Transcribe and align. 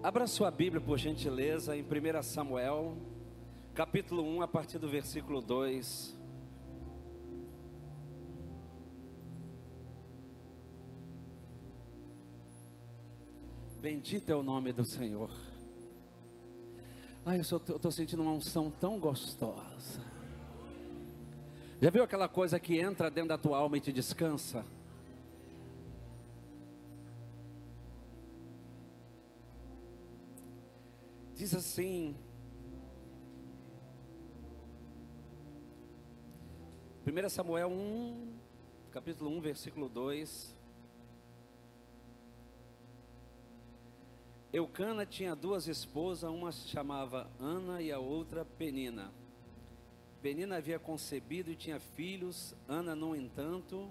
Abra 0.00 0.28
sua 0.28 0.48
Bíblia, 0.48 0.80
por 0.80 0.96
gentileza, 0.96 1.76
em 1.76 1.82
1 1.82 2.22
Samuel, 2.22 2.96
capítulo 3.74 4.22
1, 4.22 4.42
a 4.42 4.48
partir 4.48 4.78
do 4.78 4.88
versículo 4.88 5.40
2. 5.40 6.16
Bendito 13.80 14.30
é 14.30 14.36
o 14.36 14.42
nome 14.42 14.72
do 14.72 14.84
Senhor. 14.84 15.30
Ai, 17.26 17.38
eu 17.38 17.42
estou 17.42 17.90
sentindo 17.90 18.22
uma 18.22 18.32
unção 18.32 18.70
tão 18.70 19.00
gostosa. 19.00 20.00
Já 21.82 21.90
viu 21.90 22.04
aquela 22.04 22.28
coisa 22.28 22.60
que 22.60 22.78
entra 22.78 23.10
dentro 23.10 23.30
da 23.30 23.38
tua 23.38 23.58
alma 23.58 23.76
e 23.76 23.80
te 23.80 23.92
descansa? 23.92 24.64
Diz 31.38 31.54
assim, 31.54 32.16
1 37.06 37.28
Samuel 37.28 37.70
1, 37.70 38.34
capítulo 38.90 39.30
1, 39.30 39.40
versículo 39.40 39.88
2. 39.88 40.56
Eucana 44.52 45.06
tinha 45.06 45.36
duas 45.36 45.68
esposas, 45.68 46.28
uma 46.28 46.50
se 46.50 46.66
chamava 46.66 47.30
Ana 47.38 47.80
e 47.80 47.92
a 47.92 48.00
outra 48.00 48.44
Penina. 48.44 49.12
Penina 50.20 50.56
havia 50.56 50.80
concebido 50.80 51.52
e 51.52 51.54
tinha 51.54 51.78
filhos, 51.78 52.52
Ana, 52.66 52.96
no 52.96 53.14
entanto, 53.14 53.88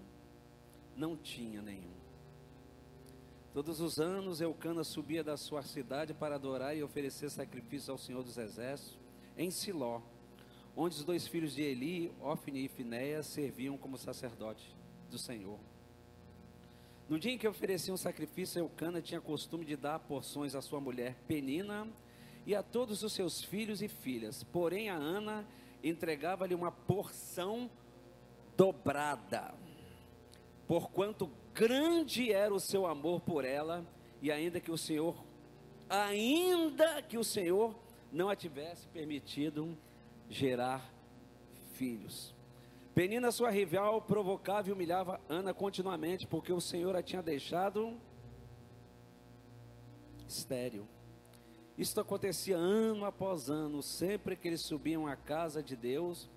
não 0.97 1.15
tinha 1.15 1.61
nenhum. 1.61 2.06
Todos 3.53 3.79
os 3.81 3.97
anos 3.97 4.39
Eucana 4.39 4.83
subia 4.83 5.23
da 5.23 5.35
sua 5.35 5.63
cidade 5.63 6.13
para 6.13 6.35
adorar 6.35 6.77
e 6.77 6.83
oferecer 6.83 7.29
sacrifícios 7.29 7.89
ao 7.89 7.97
Senhor 7.97 8.23
dos 8.23 8.37
Exércitos 8.37 8.97
em 9.35 9.49
Siló, 9.49 10.01
onde 10.75 10.95
os 10.95 11.03
dois 11.03 11.27
filhos 11.27 11.55
de 11.55 11.63
Eli, 11.63 12.11
Ofni 12.21 12.65
e 12.65 12.67
Finéia, 12.67 13.23
serviam 13.23 13.77
como 13.77 13.97
sacerdote 13.97 14.75
do 15.09 15.17
Senhor. 15.17 15.59
No 17.09 17.17
dia 17.17 17.31
em 17.31 17.37
que 17.37 17.47
ofereciam 17.47 17.95
um 17.95 17.97
sacrifício, 17.97 18.59
Eucana 18.59 19.01
tinha 19.01 19.21
costume 19.21 19.63
de 19.63 19.75
dar 19.75 19.97
porções 19.99 20.53
à 20.53 20.61
sua 20.61 20.81
mulher 20.81 21.15
Penina 21.27 21.87
e 22.45 22.53
a 22.53 22.61
todos 22.61 23.01
os 23.01 23.13
seus 23.13 23.41
filhos 23.43 23.81
e 23.81 23.87
filhas. 23.87 24.43
Porém, 24.43 24.89
a 24.89 24.95
Ana 24.95 25.47
entregava-lhe 25.81 26.53
uma 26.53 26.71
porção 26.71 27.69
dobrada, 28.57 29.53
porquanto 30.67 31.29
grande 31.57 32.31
era 32.31 32.53
o 32.53 32.59
seu 32.59 32.85
amor 32.85 33.19
por 33.19 33.43
ela, 33.43 33.83
e 34.21 34.31
ainda 34.31 34.59
que 34.59 34.69
o 34.69 34.77
Senhor, 34.77 35.15
ainda 35.89 37.01
que 37.01 37.17
o 37.17 37.23
Senhor 37.23 37.75
não 38.11 38.29
a 38.29 38.35
tivesse 38.35 38.87
permitido 38.89 39.75
gerar 40.29 40.93
filhos. 41.73 42.35
Penina, 42.93 43.31
sua 43.31 43.49
rival, 43.49 44.03
provocava 44.03 44.69
e 44.69 44.71
humilhava 44.71 45.19
Ana 45.27 45.51
continuamente, 45.51 46.27
porque 46.27 46.53
o 46.53 46.61
Senhor 46.61 46.95
a 46.95 47.01
tinha 47.01 47.23
deixado 47.23 47.99
estéril. 50.27 50.87
Isso 51.75 51.99
acontecia 51.99 52.55
ano 52.55 53.03
após 53.03 53.49
ano, 53.49 53.81
sempre 53.81 54.35
que 54.35 54.47
eles 54.47 54.61
subiam 54.61 55.07
à 55.07 55.15
casa 55.15 55.63
de 55.63 55.75
Deus, 55.75 56.29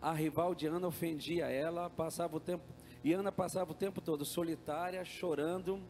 a 0.00 0.12
rival 0.12 0.54
de 0.54 0.66
Ana 0.66 0.86
ofendia 0.86 1.46
ela, 1.46 1.90
passava 1.90 2.36
o 2.36 2.40
tempo, 2.40 2.64
e 3.06 3.12
Ana 3.12 3.30
passava 3.30 3.70
o 3.70 3.74
tempo 3.74 4.00
todo 4.00 4.24
solitária, 4.24 5.04
chorando, 5.04 5.80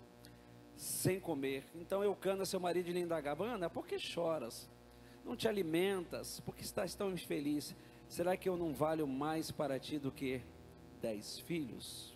sem 0.77 1.19
comer. 1.19 1.65
Então 1.75 2.05
Eucana, 2.05 2.45
seu 2.45 2.61
marido, 2.61 2.91
lhe 2.91 3.01
indagava: 3.01 3.43
Ana, 3.43 3.71
por 3.71 3.87
que 3.87 3.99
choras? 3.99 4.69
Não 5.25 5.35
te 5.35 5.49
alimentas? 5.49 6.41
Por 6.41 6.55
que 6.55 6.63
estás 6.63 6.95
tão 6.95 7.11
infeliz? 7.11 7.75
Será 8.07 8.37
que 8.37 8.47
eu 8.47 8.55
não 8.55 8.75
valho 8.75 9.07
mais 9.07 9.51
para 9.51 9.79
ti 9.79 9.99
do 9.99 10.13
que 10.13 10.43
dez 11.01 11.39
filhos? 11.39 12.15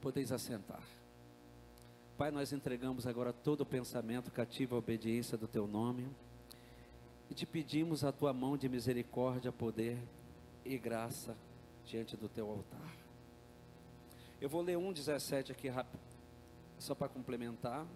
Podeis 0.00 0.32
assentar. 0.32 0.82
Pai, 2.16 2.30
nós 2.30 2.50
entregamos 2.50 3.06
agora 3.06 3.30
todo 3.30 3.60
o 3.60 3.66
pensamento 3.66 4.30
cativo 4.30 4.74
à 4.74 4.78
obediência 4.78 5.36
do 5.36 5.46
teu 5.46 5.66
nome 5.66 6.08
e 7.28 7.34
te 7.34 7.44
pedimos 7.44 8.04
a 8.04 8.10
tua 8.10 8.32
mão 8.32 8.56
de 8.56 8.70
misericórdia, 8.70 9.52
poder 9.52 9.98
e 10.64 10.78
graça 10.78 11.36
diante 11.84 12.16
do 12.16 12.26
teu 12.26 12.48
altar. 12.48 13.01
Eu 14.42 14.48
vou 14.48 14.60
ler 14.60 14.76
1,17 14.76 15.52
aqui 15.52 15.68
rápido, 15.68 16.00
só 16.76 16.96
para 16.96 17.08
complementar. 17.08 17.86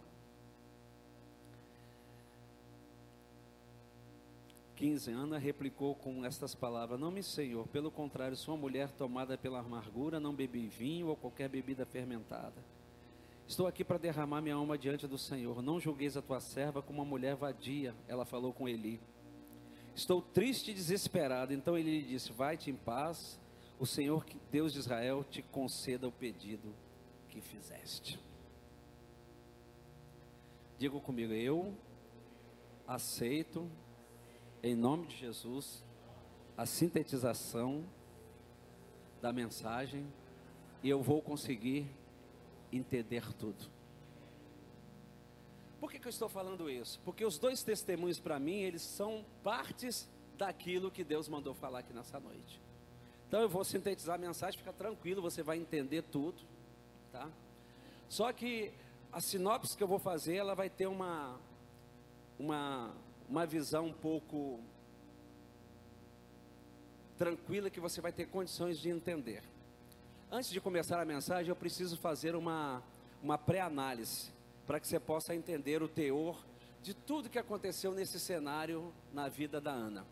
15, 4.77 5.11
Ana 5.11 5.39
replicou 5.39 5.97
com 5.97 6.25
estas 6.25 6.55
palavras: 6.55 7.01
Não 7.01 7.11
me, 7.11 7.21
Senhor, 7.21 7.67
pelo 7.67 7.91
contrário, 7.91 8.37
sou 8.37 8.55
uma 8.55 8.61
mulher 8.61 8.93
tomada 8.93 9.37
pela 9.37 9.59
amargura, 9.59 10.21
não 10.21 10.33
bebi 10.33 10.69
vinho 10.69 11.09
ou 11.09 11.17
qualquer 11.17 11.49
bebida 11.49 11.84
fermentada. 11.84 12.63
Estou 13.49 13.67
aqui 13.67 13.83
para 13.83 13.99
derramar 13.99 14.41
minha 14.41 14.55
alma 14.55 14.78
diante 14.78 15.09
do 15.09 15.19
Senhor. 15.19 15.61
Não 15.61 15.81
julgueis 15.81 16.17
a 16.17 16.23
tua 16.23 16.39
serva 16.39 16.81
como 16.81 17.03
uma 17.03 17.09
mulher 17.09 17.34
vadia, 17.34 17.93
ela 18.07 18.25
falou 18.25 18.53
com 18.53 18.69
Eli. 18.69 19.01
Estou 19.97 20.23
triste 20.23 20.71
e 20.71 20.75
desesperado. 20.75 21.53
Então 21.53 21.77
ele 21.77 22.03
lhe 22.03 22.07
disse: 22.07 22.31
Vai-te 22.31 22.71
em 22.71 22.77
paz, 22.77 23.37
o 23.79 23.87
Senhor, 23.87 24.25
Deus 24.51 24.73
de 24.73 24.79
Israel, 24.79 25.25
te 25.25 25.43
conceda 25.43 26.09
o 26.09 26.13
pedido 26.13 26.75
que 27.29 27.41
fizeste. 27.41 28.19
Diga 30.79 30.99
comigo, 31.01 31.33
eu 31.33 31.75
aceito 32.87 33.71
em 34.63 34.75
nome 34.75 35.07
de 35.07 35.17
Jesus, 35.17 35.85
a 36.57 36.67
sintetização 36.67 37.85
da 39.21 39.33
mensagem 39.33 40.07
e 40.83 40.89
eu 40.89 41.03
vou 41.03 41.21
conseguir 41.21 41.87
entender 42.73 43.33
tudo. 43.35 43.71
Por 45.79 45.91
que, 45.91 45.99
que 45.99 46.07
eu 46.07 46.11
estou 46.11 46.29
falando 46.29 46.71
isso? 46.71 47.01
Porque 47.05 47.25
os 47.25 47.39
dois 47.39 47.63
testemunhos 47.63 48.19
para 48.19 48.39
mim, 48.39 48.61
eles 48.63 48.83
são 48.83 49.25
partes 49.43 50.09
daquilo 50.37 50.91
que 50.91 51.05
Deus 51.05 51.29
mandou 51.29 51.55
falar 51.55 51.81
aqui 51.81 51.93
nessa 51.93 52.19
noite. 52.19 52.61
Então 53.29 53.41
eu 53.41 53.49
vou 53.49 53.65
sintetizar 53.65 54.15
a 54.15 54.19
mensagem, 54.19 54.59
fica 54.59 54.73
tranquilo, 54.73 55.21
você 55.21 55.43
vai 55.43 55.59
entender 55.59 56.03
tudo, 56.03 56.41
tá? 57.13 57.29
Só 58.09 58.33
que 58.33 58.73
a 59.13 59.21
sinopse 59.21 59.77
que 59.77 59.83
eu 59.83 59.89
vou 59.89 59.99
fazer, 59.99 60.37
ela 60.37 60.55
vai 60.55 60.71
ter 60.71 60.87
uma 60.87 61.39
uma 62.39 62.95
uma 63.29 63.45
visão 63.45 63.87
um 63.87 63.93
pouco 63.93 64.61
tranquila 67.17 67.71
que 67.71 67.81
você 67.81 68.01
vai 68.01 68.13
ter 68.13 68.27
condições 68.27 68.79
de 68.79 68.89
entender. 68.89 69.43
Antes 70.31 70.51
de 70.51 70.61
começar 70.61 71.01
a 71.01 71.05
mensagem, 71.05 71.49
eu 71.49 71.57
preciso 71.57 71.97
fazer 71.97 72.35
uma, 72.35 72.83
uma 73.23 73.39
pré-análise 73.39 74.31
para 74.67 74.79
que 74.79 74.87
você 74.87 75.01
possa 75.01 75.35
entender 75.35 75.83
o 75.83 75.89
teor 75.89 76.37
de 76.83 76.95
tudo 76.95 77.31
que 77.31 77.39
aconteceu 77.39 77.93
nesse 77.93 78.21
cenário 78.21 78.93
na 79.13 79.29
vida 79.29 79.61
da 79.61 79.71
Ana. 79.71 80.05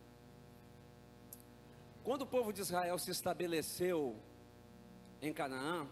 Quando 2.05 2.23
o 2.23 2.27
povo 2.27 2.53
de 2.53 2.61
Israel 2.61 2.99
se 2.99 3.11
estabeleceu 3.11 4.15
em 5.23 5.33
Canaã, 5.33 5.89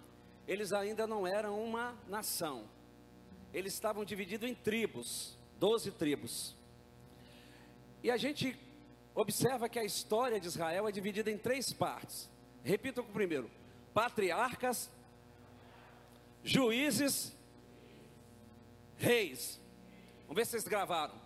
eles 0.46 0.70
ainda 0.70 1.06
não 1.06 1.26
eram 1.26 1.58
uma 1.58 1.96
nação. 2.06 2.68
Eles 3.50 3.72
estavam 3.72 4.04
divididos 4.04 4.46
em 4.46 4.54
tribos, 4.54 5.38
doze 5.58 5.90
tribos. 5.90 6.54
E 8.02 8.10
a 8.10 8.18
gente 8.18 8.54
observa 9.14 9.70
que 9.70 9.78
a 9.78 9.84
história 9.84 10.38
de 10.38 10.48
Israel 10.48 10.86
é 10.86 10.92
dividida 10.92 11.30
em 11.30 11.38
três 11.38 11.72
partes. 11.72 12.28
Repita 12.62 13.00
o 13.00 13.04
primeiro: 13.04 13.50
patriarcas, 13.94 14.90
juízes, 16.44 17.34
reis. 18.98 19.58
Vamos 20.26 20.36
ver 20.36 20.44
se 20.44 20.50
vocês 20.50 20.64
gravaram. 20.64 21.21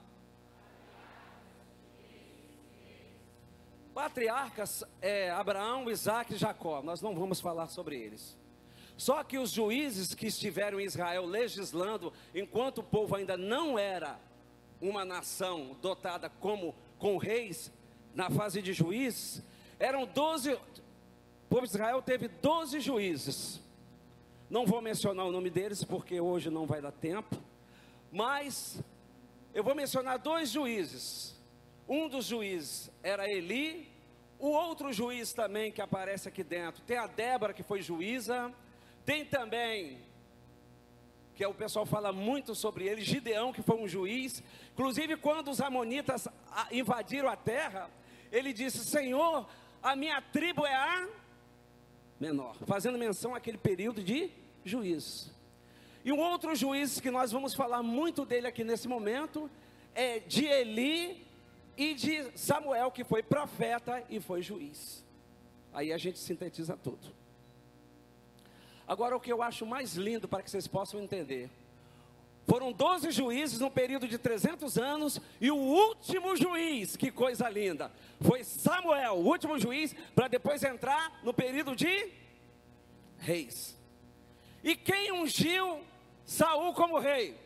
Patriarcas 3.97 4.85
é 5.01 5.31
Abraão, 5.31 5.91
Isaac 5.91 6.35
e 6.35 6.37
Jacó. 6.37 6.83
Nós 6.83 7.01
não 7.01 7.15
vamos 7.15 7.41
falar 7.41 7.69
sobre 7.69 7.97
eles. 7.99 8.37
Só 8.95 9.25
que 9.25 9.39
os 9.39 9.51
juízes 9.51 10.15
que 10.15 10.27
estiveram 10.27 10.79
em 10.79 10.85
Israel 10.85 11.25
legislando, 11.25 12.13
enquanto 12.35 12.79
o 12.79 12.83
povo 12.83 13.17
ainda 13.17 13.39
não 13.39 13.79
era 13.79 14.21
uma 14.83 15.03
nação 15.03 15.75
dotada 15.81 16.29
como 16.29 16.75
com 16.99 17.17
reis 17.17 17.73
na 18.15 18.29
fase 18.29 18.61
de 18.61 18.75
juízes, 18.75 19.43
eram 19.79 20.05
12, 20.05 20.53
o 20.53 20.61
povo 21.49 21.63
de 21.63 21.71
Israel 21.71 22.03
teve 22.03 22.29
12 22.29 22.81
juízes. 22.81 23.63
Não 24.51 24.67
vou 24.67 24.83
mencionar 24.83 25.25
o 25.25 25.33
nome 25.33 25.49
deles 25.49 25.83
porque 25.83 26.21
hoje 26.21 26.51
não 26.51 26.67
vai 26.67 26.83
dar 26.83 26.93
tempo, 26.93 27.35
mas 28.13 28.79
eu 29.55 29.65
vou 29.65 29.75
mencionar 29.75 30.19
dois 30.19 30.51
juízes. 30.51 31.36
Um 31.89 32.09
dos 32.09 32.27
juízes 32.27 32.91
era 33.03 33.31
Eli, 33.31 33.89
o 34.39 34.49
outro 34.49 34.93
juiz 34.93 35.33
também 35.33 35.71
que 35.71 35.81
aparece 35.81 36.29
aqui 36.29 36.43
dentro, 36.43 36.83
tem 36.83 36.99
a 36.99 37.07
Débora 37.07 37.55
que 37.55 37.63
foi 37.63 37.81
juíza, 37.81 38.53
tem 39.05 39.25
também 39.25 39.99
que 41.37 41.45
é 41.45 41.49
o 41.49 41.53
pessoal 41.53 41.85
fala 41.85 42.13
muito 42.15 42.55
sobre 42.55 42.89
ele, 42.89 43.03
Gideão, 43.03 43.53
que 43.53 43.61
foi 43.61 43.77
um 43.77 43.87
juiz. 43.87 44.43
Inclusive, 44.73 45.19
quando 45.19 45.51
os 45.51 45.61
amonitas 45.61 46.27
invadiram 46.73 47.29
a 47.29 47.37
terra, 47.37 47.91
ele 48.33 48.55
disse: 48.55 48.79
Senhor, 48.87 49.47
a 49.83 49.95
minha 49.95 50.21
tribo 50.23 50.65
é 50.65 50.75
a 50.75 51.07
menor, 52.19 52.57
fazendo 52.67 52.99
menção 52.99 53.35
àquele 53.35 53.59
período 53.59 54.03
de 54.03 54.31
juízo. 54.65 55.31
E 56.03 56.11
um 56.11 56.19
outro 56.19 56.55
juiz 56.55 57.01
que 57.01 57.11
nós 57.11 57.31
vamos 57.31 57.53
falar 57.55 57.83
muito 57.83 58.25
dele 58.25 58.47
aqui 58.47 58.65
nesse 58.65 58.89
momento 58.89 59.51
é 59.95 60.21
de 60.21 60.47
Eli 60.47 61.26
e 61.77 61.95
de 61.95 62.39
Samuel, 62.39 62.91
que 62.91 63.05
foi 63.05 63.23
profeta 63.23 64.03
e 64.09 64.21
foi 64.21 64.43
juiz. 64.43 65.05
Aí 65.73 65.93
a 65.93 65.99
gente 65.99 66.19
sintetiza 66.19 66.77
tudo. 66.77 67.15
Agora, 68.89 69.17
o 69.17 69.21
que 69.21 69.33
eu 69.33 69.43
acho 69.43 69.67
mais 69.67 69.95
lindo 69.95 70.27
para 70.27 70.43
que 70.43 70.51
vocês 70.51 70.67
possam 70.67 71.01
entender. 71.01 71.51
Foram 72.47 72.73
12 72.73 73.11
juízes 73.11 73.59
num 73.59 73.69
período 73.69 74.07
de 74.07 74.17
300 74.17 74.79
anos, 74.79 75.21
e 75.41 75.51
o 75.51 75.57
último 75.57 76.37
juiz, 76.37 76.97
que 76.97 77.11
coisa 77.11 77.49
linda, 77.49 77.91
foi 78.21 78.45
Samuel, 78.45 79.15
o 79.15 79.27
último 79.27 79.59
juiz, 79.59 79.95
para 80.15 80.29
depois 80.29 80.63
entrar 80.63 81.21
no 81.25 81.35
período 81.35 81.75
de 81.75 82.09
reis. 83.19 83.77
E 84.63 84.77
quem 84.77 85.13
ungiu 85.13 85.81
Saul 86.25 86.73
como 86.73 87.01
rei? 87.01 87.37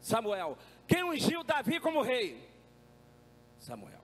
Samuel. 0.00 0.58
Quem 0.88 1.04
ungiu 1.04 1.44
Davi 1.44 1.78
como 1.78 2.02
rei? 2.02 2.51
Samuel. 3.62 4.00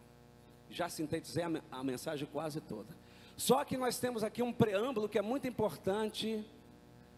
Já 0.70 0.88
sintetizei 0.88 1.42
a, 1.70 1.84
mensagem 1.84 2.28
quase 2.30 2.60
toda. 2.60 2.96
Só 3.36 3.64
que 3.64 3.76
nós 3.76 3.98
temos 3.98 4.22
aqui 4.22 4.42
um 4.42 4.52
preâmbulo 4.52 5.08
que 5.08 5.18
é 5.18 5.22
muito 5.22 5.46
importante 5.46 6.44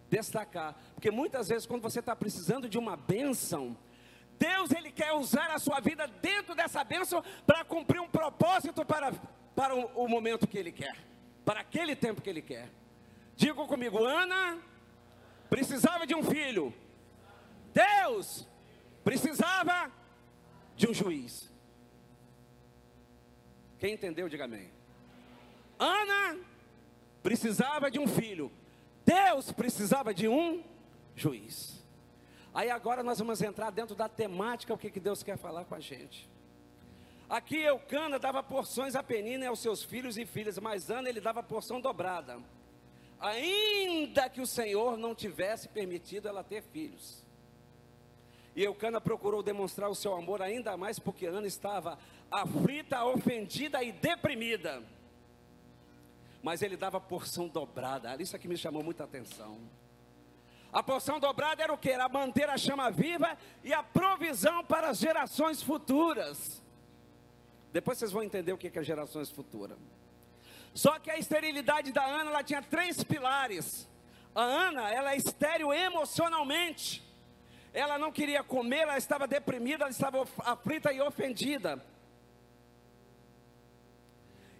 destacar, 0.08 0.74
porque 0.94 1.10
muitas 1.10 1.48
vezes 1.48 1.66
quando 1.66 1.82
você 1.82 2.00
está 2.00 2.16
precisando 2.16 2.68
de 2.68 2.78
uma 2.78 2.96
bênção, 2.96 3.76
Deus 4.38 4.70
ele 4.72 4.90
quer 4.90 5.12
usar 5.12 5.50
a 5.50 5.58
sua 5.58 5.80
vida 5.80 6.06
dentro 6.06 6.54
dessa 6.54 6.82
bênção 6.82 7.22
para 7.46 7.64
cumprir 7.64 8.00
um 8.00 8.08
propósito 8.08 8.84
para, 8.84 9.12
para 9.54 9.74
o, 9.74 10.04
o 10.04 10.08
momento 10.08 10.46
que 10.46 10.58
Ele 10.58 10.72
quer, 10.72 10.96
para 11.44 11.60
aquele 11.60 11.94
tempo 11.94 12.20
que 12.20 12.30
Ele 12.30 12.42
quer. 12.42 12.68
Diga 13.36 13.64
comigo, 13.66 14.02
Ana 14.02 14.58
precisava 15.48 16.06
de 16.06 16.14
um 16.14 16.22
filho, 16.22 16.74
Deus 17.72 18.46
precisava 19.04 19.90
de 20.74 20.88
um 20.88 20.94
juiz. 20.94 21.49
Quem 23.80 23.94
entendeu, 23.94 24.28
diga 24.28 24.44
amém. 24.44 24.70
Ana 25.78 26.38
precisava 27.22 27.90
de 27.90 27.98
um 27.98 28.06
filho, 28.06 28.52
Deus 29.04 29.50
precisava 29.50 30.12
de 30.12 30.28
um 30.28 30.62
juiz. 31.16 31.82
Aí 32.52 32.70
agora 32.70 33.02
nós 33.02 33.18
vamos 33.18 33.40
entrar 33.40 33.70
dentro 33.70 33.94
da 33.96 34.08
temática, 34.08 34.74
o 34.74 34.78
que, 34.78 34.90
que 34.90 35.00
Deus 35.00 35.22
quer 35.22 35.38
falar 35.38 35.64
com 35.64 35.74
a 35.74 35.80
gente. 35.80 36.28
Aqui 37.28 37.56
Eucana 37.56 38.18
dava 38.18 38.42
porções 38.42 38.94
a 38.94 39.02
Penina 39.02 39.44
e 39.44 39.46
aos 39.46 39.60
seus 39.60 39.82
filhos 39.82 40.18
e 40.18 40.26
filhas, 40.26 40.58
mas 40.58 40.90
Ana 40.90 41.08
ele 41.08 41.20
dava 41.20 41.42
porção 41.42 41.80
dobrada. 41.80 42.38
Ainda 43.18 44.28
que 44.28 44.40
o 44.40 44.46
Senhor 44.46 44.98
não 44.98 45.14
tivesse 45.14 45.68
permitido 45.68 46.28
ela 46.28 46.42
ter 46.42 46.62
filhos. 46.62 47.24
E 48.54 48.64
Eucana 48.64 49.00
procurou 49.00 49.42
demonstrar 49.42 49.88
o 49.88 49.94
seu 49.94 50.14
amor 50.14 50.42
ainda 50.42 50.76
mais 50.76 50.98
porque 50.98 51.26
Ana 51.26 51.46
estava 51.46 51.98
aflita, 52.30 53.04
ofendida 53.04 53.82
e 53.82 53.92
deprimida 53.92 54.82
mas 56.42 56.62
ele 56.62 56.76
dava 56.76 57.00
porção 57.00 57.48
dobrada. 57.48 58.20
Isso 58.20 58.34
aqui 58.34 58.48
me 58.48 58.56
chamou 58.56 58.82
muita 58.82 59.04
atenção. 59.04 59.58
A 60.72 60.82
porção 60.82 61.18
dobrada 61.18 61.62
era 61.62 61.72
o 61.72 61.78
que? 61.78 61.90
Era 61.90 62.08
manter 62.08 62.48
a 62.48 62.56
chama 62.56 62.90
viva 62.90 63.36
e 63.64 63.72
a 63.72 63.82
provisão 63.82 64.64
para 64.64 64.90
as 64.90 64.98
gerações 64.98 65.62
futuras. 65.62 66.62
Depois 67.72 67.98
vocês 67.98 68.12
vão 68.12 68.22
entender 68.22 68.52
o 68.52 68.58
que 68.58 68.70
é 68.78 68.82
gerações 68.82 69.30
futuras. 69.30 69.78
Só 70.72 70.98
que 70.98 71.10
a 71.10 71.18
esterilidade 71.18 71.92
da 71.92 72.04
Ana, 72.04 72.30
ela 72.30 72.44
tinha 72.44 72.62
três 72.62 73.02
pilares. 73.02 73.88
A 74.34 74.42
Ana, 74.42 74.90
ela 74.90 75.12
é 75.12 75.16
estéril 75.16 75.72
emocionalmente. 75.72 77.02
Ela 77.72 77.98
não 77.98 78.12
queria 78.12 78.42
comer, 78.42 78.80
ela 78.80 78.96
estava 78.96 79.26
deprimida, 79.26 79.84
ela 79.84 79.90
estava 79.90 80.26
aflita 80.38 80.92
e 80.92 81.00
ofendida. 81.00 81.84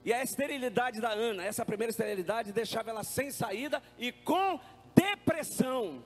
E 0.05 0.13
a 0.13 0.23
esterilidade 0.23 1.01
da 1.01 1.11
Ana, 1.11 1.45
essa 1.45 1.65
primeira 1.65 1.91
esterilidade, 1.91 2.53
deixava 2.53 2.91
ela 2.91 3.05
sem 3.05 3.31
saída 3.31 3.83
e 3.99 4.11
com 4.11 4.59
depressão. 4.95 6.03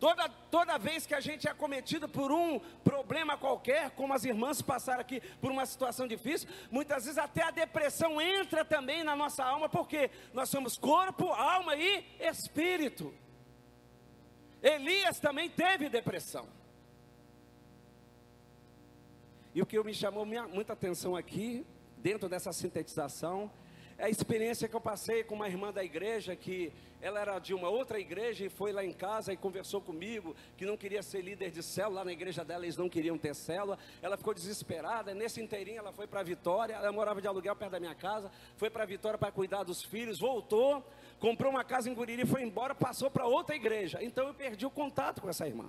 Toda, 0.00 0.28
toda 0.28 0.78
vez 0.78 1.06
que 1.06 1.14
a 1.14 1.20
gente 1.20 1.48
é 1.48 1.54
cometido 1.54 2.08
por 2.08 2.30
um 2.30 2.60
problema 2.84 3.36
qualquer, 3.36 3.90
como 3.90 4.14
as 4.14 4.24
irmãs 4.24 4.62
passaram 4.62 5.00
aqui 5.00 5.20
por 5.40 5.50
uma 5.50 5.66
situação 5.66 6.06
difícil, 6.06 6.48
muitas 6.70 7.04
vezes 7.04 7.18
até 7.18 7.42
a 7.42 7.50
depressão 7.50 8.20
entra 8.20 8.64
também 8.64 9.02
na 9.02 9.16
nossa 9.16 9.44
alma, 9.44 9.68
porque 9.68 10.10
nós 10.32 10.48
somos 10.48 10.76
corpo, 10.76 11.32
alma 11.32 11.74
e 11.74 12.04
espírito. 12.20 13.12
Elias 14.62 15.18
também 15.18 15.48
teve 15.48 15.88
depressão. 15.88 16.48
E 19.52 19.62
o 19.62 19.66
que 19.66 19.82
me 19.82 19.94
chamou 19.94 20.24
minha, 20.24 20.46
muita 20.46 20.74
atenção 20.74 21.16
aqui 21.16 21.66
dentro 22.02 22.28
dessa 22.28 22.52
sintetização, 22.52 23.50
é 23.98 24.04
a 24.04 24.08
experiência 24.08 24.68
que 24.68 24.76
eu 24.76 24.80
passei 24.80 25.24
com 25.24 25.34
uma 25.34 25.48
irmã 25.48 25.72
da 25.72 25.82
igreja 25.82 26.36
que 26.36 26.72
ela 27.00 27.20
era 27.20 27.38
de 27.38 27.52
uma 27.52 27.68
outra 27.68 27.98
igreja 27.98 28.44
e 28.44 28.48
foi 28.48 28.72
lá 28.72 28.84
em 28.84 28.92
casa 28.92 29.32
e 29.32 29.36
conversou 29.36 29.80
comigo 29.80 30.36
que 30.56 30.64
não 30.64 30.76
queria 30.76 31.02
ser 31.02 31.20
líder 31.20 31.50
de 31.50 31.62
célula, 31.62 32.00
lá 32.00 32.04
na 32.04 32.12
igreja 32.12 32.44
dela 32.44 32.64
eles 32.64 32.76
não 32.76 32.88
queriam 32.88 33.18
ter 33.18 33.34
célula. 33.34 33.76
Ela 34.00 34.16
ficou 34.16 34.32
desesperada, 34.32 35.14
nesse 35.14 35.40
inteirinho 35.40 35.78
ela 35.78 35.92
foi 35.92 36.06
para 36.06 36.22
Vitória, 36.22 36.74
ela 36.74 36.92
morava 36.92 37.20
de 37.20 37.26
aluguel 37.26 37.56
perto 37.56 37.72
da 37.72 37.80
minha 37.80 37.94
casa, 37.94 38.30
foi 38.56 38.70
para 38.70 38.84
Vitória 38.84 39.18
para 39.18 39.32
cuidar 39.32 39.64
dos 39.64 39.82
filhos, 39.82 40.20
voltou, 40.20 40.84
comprou 41.18 41.50
uma 41.50 41.64
casa 41.64 41.90
em 41.90 41.94
Guriri, 41.94 42.24
foi 42.24 42.42
embora, 42.42 42.74
passou 42.74 43.10
para 43.10 43.26
outra 43.26 43.56
igreja. 43.56 43.98
Então 44.00 44.28
eu 44.28 44.34
perdi 44.34 44.64
o 44.64 44.70
contato 44.70 45.20
com 45.20 45.28
essa 45.28 45.46
irmã. 45.46 45.68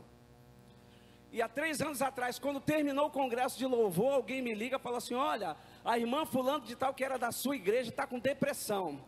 E 1.32 1.42
há 1.42 1.48
três 1.48 1.80
anos 1.82 2.02
atrás, 2.02 2.40
quando 2.40 2.60
terminou 2.60 3.08
o 3.08 3.12
congresso 3.12 3.58
de 3.58 3.66
louvor, 3.66 4.14
alguém 4.14 4.42
me 4.42 4.54
liga 4.54 4.78
e 4.78 4.80
fala 4.80 4.98
assim: 4.98 5.14
Olha, 5.14 5.56
a 5.86 5.98
irmã 5.98 6.26
fulano 6.26 6.66
de 6.66 6.76
tal 6.76 6.94
que 6.94 7.04
era 7.04 7.18
da 7.18 7.32
sua 7.32 7.56
igreja 7.56 7.90
está 7.90 8.08
com 8.08 8.18
depressão. 8.18 9.00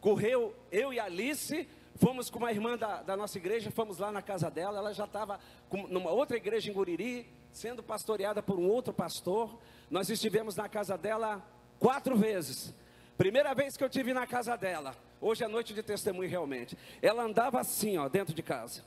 Correu 0.00 0.54
eu 0.70 0.92
e 0.92 1.00
Alice, 1.00 1.68
fomos 1.96 2.28
com 2.28 2.38
uma 2.38 2.50
irmã 2.50 2.76
da, 2.76 3.02
da 3.02 3.16
nossa 3.16 3.38
igreja, 3.38 3.70
fomos 3.70 3.98
lá 3.98 4.12
na 4.12 4.20
casa 4.20 4.50
dela, 4.50 4.78
ela 4.78 4.92
já 4.92 5.04
estava 5.04 5.40
numa 5.88 6.10
outra 6.10 6.36
igreja 6.36 6.70
em 6.70 6.72
Guriri, 6.72 7.26
sendo 7.52 7.82
pastoreada 7.82 8.42
por 8.42 8.58
um 8.58 8.68
outro 8.68 8.92
pastor. 8.92 9.58
Nós 9.90 10.10
estivemos 10.10 10.56
na 10.56 10.68
casa 10.68 10.98
dela 10.98 11.42
quatro 11.78 12.14
vezes. 12.16 12.74
Primeira 13.16 13.54
vez 13.54 13.76
que 13.76 13.84
eu 13.84 13.88
tive 13.88 14.14
na 14.14 14.26
casa 14.26 14.56
dela, 14.56 14.94
hoje 15.20 15.44
é 15.44 15.48
noite 15.48 15.74
de 15.74 15.82
testemunho 15.82 16.28
realmente. 16.28 16.76
Ela 17.02 17.22
andava 17.22 17.60
assim, 17.60 17.98
ó, 17.98 18.08
dentro 18.08 18.34
de 18.34 18.42
casa. 18.42 18.82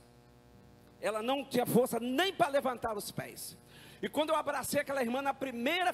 Ela 1.04 1.22
não 1.22 1.46
tinha 1.46 1.68
força 1.68 2.00
nem 2.00 2.34
para 2.34 2.48
levantar 2.48 2.98
os 2.98 3.12
pés. 3.12 3.56
E 4.02 4.10
quando 4.10 4.32
eu 4.32 4.36
abracei 4.36 4.82
aquela 4.82 5.04
irmã 5.04 5.22
na 5.22 5.36
primeira, 5.36 5.94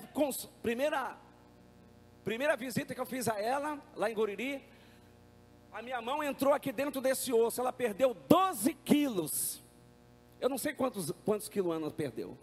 primeira 0.62 1.18
Primeira 2.30 2.56
visita 2.56 2.94
que 2.94 3.02
eu 3.02 3.06
fiz 3.08 3.28
a 3.28 3.42
ela, 3.42 3.80
lá 3.96 4.12
em 4.12 4.14
Guriri, 4.14 4.64
a 5.72 5.82
minha 5.82 6.00
mão 6.00 6.24
entrou 6.24 6.54
aqui 6.54 6.72
dentro 6.72 7.00
desse 7.02 7.34
osso, 7.34 7.62
ela 7.62 7.72
perdeu 7.74 8.14
12 8.14 8.74
quilos. 8.74 9.64
Eu 10.40 10.50
não 10.50 10.58
sei 10.58 10.74
quantos, 10.74 11.12
quantos 11.26 11.48
quilos 11.50 11.76
ela 11.76 11.90
perdeu. 11.90 12.38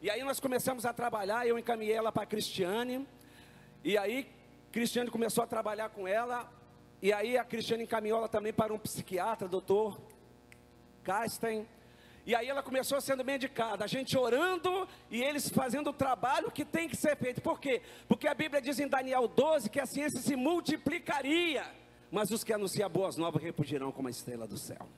E 0.00 0.08
aí 0.08 0.22
nós 0.22 0.38
começamos 0.38 0.86
a 0.86 0.92
trabalhar, 0.94 1.46
eu 1.46 1.58
encaminhei 1.58 1.94
ela 1.94 2.12
para 2.12 2.22
a 2.22 2.26
Cristiane, 2.26 3.06
e 3.84 3.98
aí 3.98 4.30
Cristiane 4.70 5.10
começou 5.10 5.44
a 5.44 5.46
trabalhar 5.46 5.90
com 5.90 6.08
ela, 6.08 6.50
e 7.02 7.12
aí 7.12 7.36
a 7.36 7.44
Cristiane 7.44 7.82
encaminhou 7.82 8.18
ela 8.18 8.28
também 8.28 8.52
para 8.52 8.72
um 8.72 8.78
psiquiatra, 8.78 9.46
doutor 9.46 10.00
Casten, 11.02 11.66
e 12.26 12.34
aí 12.34 12.48
ela 12.48 12.60
começou 12.60 13.00
sendo 13.00 13.24
medicada, 13.24 13.84
a 13.84 13.86
gente 13.86 14.18
orando 14.18 14.88
e 15.08 15.22
eles 15.22 15.48
fazendo 15.48 15.90
o 15.90 15.92
trabalho 15.92 16.50
que 16.50 16.64
tem 16.64 16.88
que 16.88 16.96
ser 16.96 17.16
feito. 17.16 17.40
Por 17.40 17.60
quê? 17.60 17.80
Porque 18.08 18.26
a 18.26 18.34
Bíblia 18.34 18.60
diz 18.60 18.80
em 18.80 18.88
Daniel 18.88 19.28
12 19.28 19.70
que 19.70 19.78
a 19.78 19.86
ciência 19.86 20.18
se 20.18 20.34
multiplicaria, 20.34 21.64
mas 22.10 22.32
os 22.32 22.42
que 22.42 22.52
anunciam 22.52 22.90
boas 22.90 23.16
novas 23.16 23.40
repugirão 23.40 23.92
como 23.92 24.08
a 24.08 24.10
estrela 24.10 24.44
do 24.44 24.58
céu. 24.58 24.88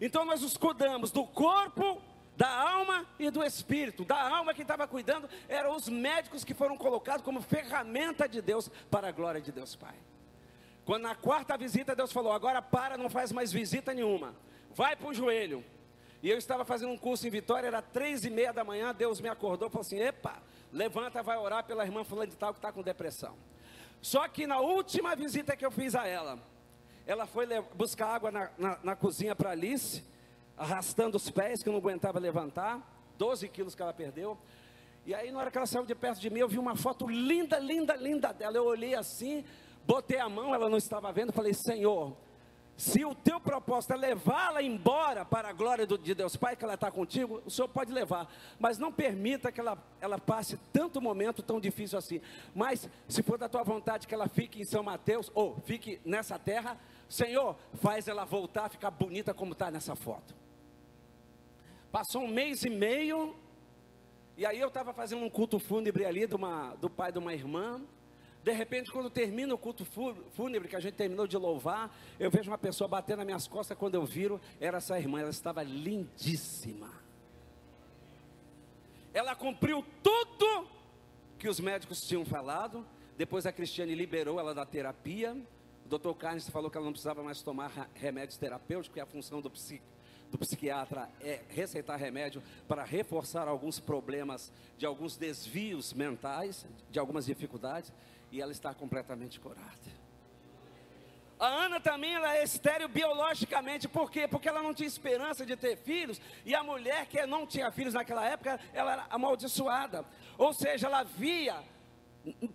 Então 0.00 0.24
nós 0.24 0.40
nos 0.40 0.56
cuidamos 0.56 1.10
do 1.10 1.26
corpo, 1.26 2.00
da 2.38 2.48
alma 2.48 3.06
e 3.18 3.30
do 3.30 3.44
espírito. 3.44 4.02
Da 4.02 4.18
alma 4.18 4.54
quem 4.54 4.62
estava 4.62 4.88
cuidando 4.88 5.28
eram 5.46 5.76
os 5.76 5.90
médicos 5.90 6.42
que 6.42 6.54
foram 6.54 6.74
colocados 6.74 7.22
como 7.22 7.42
ferramenta 7.42 8.26
de 8.26 8.40
Deus 8.40 8.70
para 8.90 9.08
a 9.08 9.12
glória 9.12 9.42
de 9.42 9.52
Deus 9.52 9.76
Pai. 9.76 9.94
Quando 10.86 11.02
na 11.02 11.14
quarta 11.14 11.54
visita 11.58 11.94
Deus 11.94 12.10
falou: 12.10 12.32
agora 12.32 12.62
para, 12.62 12.96
não 12.96 13.10
faz 13.10 13.30
mais 13.30 13.52
visita 13.52 13.92
nenhuma. 13.92 14.34
Vai 14.74 14.96
para 14.96 15.08
o 15.08 15.12
joelho 15.12 15.62
e 16.22 16.30
eu 16.30 16.36
estava 16.36 16.64
fazendo 16.64 16.92
um 16.92 16.98
curso 16.98 17.26
em 17.26 17.30
Vitória, 17.30 17.66
era 17.66 17.80
três 17.80 18.24
e 18.24 18.30
meia 18.30 18.52
da 18.52 18.62
manhã, 18.62 18.94
Deus 18.94 19.20
me 19.20 19.28
acordou 19.28 19.68
e 19.68 19.70
falou 19.70 19.82
assim: 19.82 19.98
Epa, 19.98 20.42
levanta, 20.72 21.22
vai 21.22 21.38
orar 21.38 21.64
pela 21.64 21.84
irmã 21.84 22.04
fulana 22.04 22.26
de 22.26 22.36
tal 22.36 22.52
que 22.52 22.58
está 22.58 22.70
com 22.70 22.82
depressão. 22.82 23.34
Só 24.02 24.26
que 24.28 24.46
na 24.46 24.60
última 24.60 25.14
visita 25.16 25.56
que 25.56 25.64
eu 25.64 25.70
fiz 25.70 25.94
a 25.94 26.06
ela, 26.06 26.38
ela 27.06 27.26
foi 27.26 27.46
buscar 27.74 28.08
água 28.08 28.30
na, 28.30 28.50
na, 28.58 28.78
na 28.82 28.96
cozinha 28.96 29.34
para 29.34 29.50
Alice. 29.50 30.02
arrastando 30.56 31.16
os 31.16 31.30
pés, 31.30 31.62
que 31.62 31.70
não 31.70 31.78
aguentava 31.78 32.18
levantar, 32.18 32.80
12 33.16 33.48
quilos 33.48 33.74
que 33.74 33.80
ela 33.80 33.94
perdeu. 33.94 34.38
E 35.06 35.14
aí, 35.14 35.30
na 35.30 35.38
hora 35.38 35.50
que 35.50 35.56
ela 35.56 35.66
saiu 35.66 35.86
de 35.86 35.94
perto 35.94 36.20
de 36.20 36.28
mim, 36.28 36.40
eu 36.40 36.48
vi 36.48 36.58
uma 36.58 36.76
foto 36.76 37.08
linda, 37.08 37.58
linda, 37.58 37.96
linda 37.96 38.32
dela. 38.32 38.58
Eu 38.58 38.66
olhei 38.66 38.94
assim, 38.94 39.42
botei 39.86 40.18
a 40.18 40.28
mão, 40.28 40.54
ela 40.54 40.68
não 40.68 40.76
estava 40.76 41.10
vendo, 41.12 41.32
falei: 41.32 41.54
Senhor, 41.54 42.14
se 42.76 43.04
o 43.04 43.14
teu 43.14 43.38
propósito 43.38 43.92
é 43.92 43.96
levá-la 43.96 44.62
embora 44.62 45.24
para 45.24 45.50
a 45.50 45.52
glória 45.52 45.86
de 45.86 46.14
Deus 46.14 46.34
Pai, 46.34 46.56
que 46.56 46.64
ela 46.64 46.74
está 46.74 46.90
contigo, 46.90 47.42
o 47.44 47.50
Senhor 47.50 47.68
pode 47.68 47.92
levar, 47.92 48.32
mas 48.58 48.78
não 48.78 48.90
permita 48.90 49.52
que 49.52 49.60
ela, 49.60 49.76
ela 50.00 50.18
passe 50.18 50.58
tanto 50.72 51.00
momento 51.00 51.42
tão 51.42 51.60
difícil 51.60 51.98
assim. 51.98 52.20
Mas, 52.54 52.88
se 53.06 53.22
for 53.22 53.36
da 53.36 53.48
tua 53.48 53.62
vontade 53.62 54.06
que 54.06 54.14
ela 54.14 54.28
fique 54.28 54.62
em 54.62 54.64
São 54.64 54.82
Mateus, 54.82 55.30
ou 55.34 55.56
fique 55.66 56.00
nessa 56.04 56.38
terra, 56.38 56.78
Senhor, 57.08 57.56
faz 57.74 58.08
ela 58.08 58.24
voltar 58.24 58.66
a 58.66 58.68
ficar 58.70 58.90
bonita 58.90 59.34
como 59.34 59.52
está 59.52 59.70
nessa 59.70 59.94
foto. 59.94 60.34
Passou 61.92 62.22
um 62.22 62.28
mês 62.28 62.64
e 62.64 62.70
meio, 62.70 63.36
e 64.36 64.46
aí 64.46 64.58
eu 64.58 64.68
estava 64.68 64.94
fazendo 64.94 65.22
um 65.22 65.28
culto 65.28 65.58
fúnebre 65.58 66.06
ali 66.06 66.24
uma, 66.26 66.74
do 66.76 66.88
pai 66.88 67.12
de 67.12 67.18
uma 67.18 67.34
irmã. 67.34 67.82
De 68.42 68.52
repente, 68.52 68.90
quando 68.90 69.10
termina 69.10 69.54
o 69.54 69.58
culto 69.58 69.84
fúnebre, 69.84 70.68
que 70.68 70.76
a 70.76 70.80
gente 70.80 70.94
terminou 70.94 71.26
de 71.26 71.36
louvar, 71.36 71.94
eu 72.18 72.30
vejo 72.30 72.50
uma 72.50 72.56
pessoa 72.56 72.88
batendo 72.88 73.18
nas 73.18 73.26
minhas 73.26 73.46
costas. 73.46 73.76
Quando 73.76 73.96
eu 73.96 74.04
viro, 74.04 74.40
era 74.58 74.78
essa 74.78 74.98
irmã, 74.98 75.20
ela 75.20 75.30
estava 75.30 75.62
lindíssima. 75.62 76.90
Ela 79.12 79.34
cumpriu 79.34 79.84
tudo 80.02 80.66
que 81.38 81.48
os 81.48 81.60
médicos 81.60 82.00
tinham 82.00 82.24
falado. 82.24 82.86
Depois 83.16 83.44
a 83.44 83.52
Cristiane 83.52 83.94
liberou 83.94 84.40
ela 84.40 84.54
da 84.54 84.64
terapia. 84.64 85.36
O 85.84 85.88
doutor 85.88 86.14
Carnes 86.14 86.48
falou 86.48 86.70
que 86.70 86.78
ela 86.78 86.86
não 86.86 86.92
precisava 86.92 87.22
mais 87.22 87.42
tomar 87.42 87.90
remédios 87.94 88.38
terapêuticos, 88.38 88.94
que 88.94 89.00
a 89.00 89.06
função 89.06 89.42
do 89.42 89.50
do 90.30 90.38
psiquiatra 90.38 91.10
é 91.20 91.40
receitar 91.48 91.98
remédio 91.98 92.42
para 92.68 92.84
reforçar 92.84 93.48
alguns 93.48 93.80
problemas 93.80 94.52
de 94.78 94.86
alguns 94.86 95.16
desvios 95.16 95.92
mentais, 95.92 96.64
de 96.90 96.98
algumas 96.98 97.26
dificuldades, 97.26 97.92
e 98.30 98.40
ela 98.40 98.52
está 98.52 98.72
completamente 98.74 99.40
curada. 99.40 100.00
A 101.38 101.46
Ana 101.46 101.80
também 101.80 102.14
ela 102.14 102.36
é 102.36 102.44
estéreo 102.44 102.86
biologicamente, 102.86 103.88
por 103.88 104.10
quê? 104.10 104.28
Porque 104.28 104.46
ela 104.46 104.62
não 104.62 104.74
tinha 104.74 104.86
esperança 104.86 105.46
de 105.46 105.56
ter 105.56 105.74
filhos, 105.76 106.20
e 106.44 106.54
a 106.54 106.62
mulher 106.62 107.06
que 107.06 107.24
não 107.24 107.46
tinha 107.46 107.70
filhos 107.70 107.94
naquela 107.94 108.26
época, 108.26 108.60
ela 108.74 108.92
era 108.92 109.06
amaldiçoada. 109.08 110.04
Ou 110.36 110.52
seja, 110.52 110.86
ela 110.86 111.02
via 111.02 111.56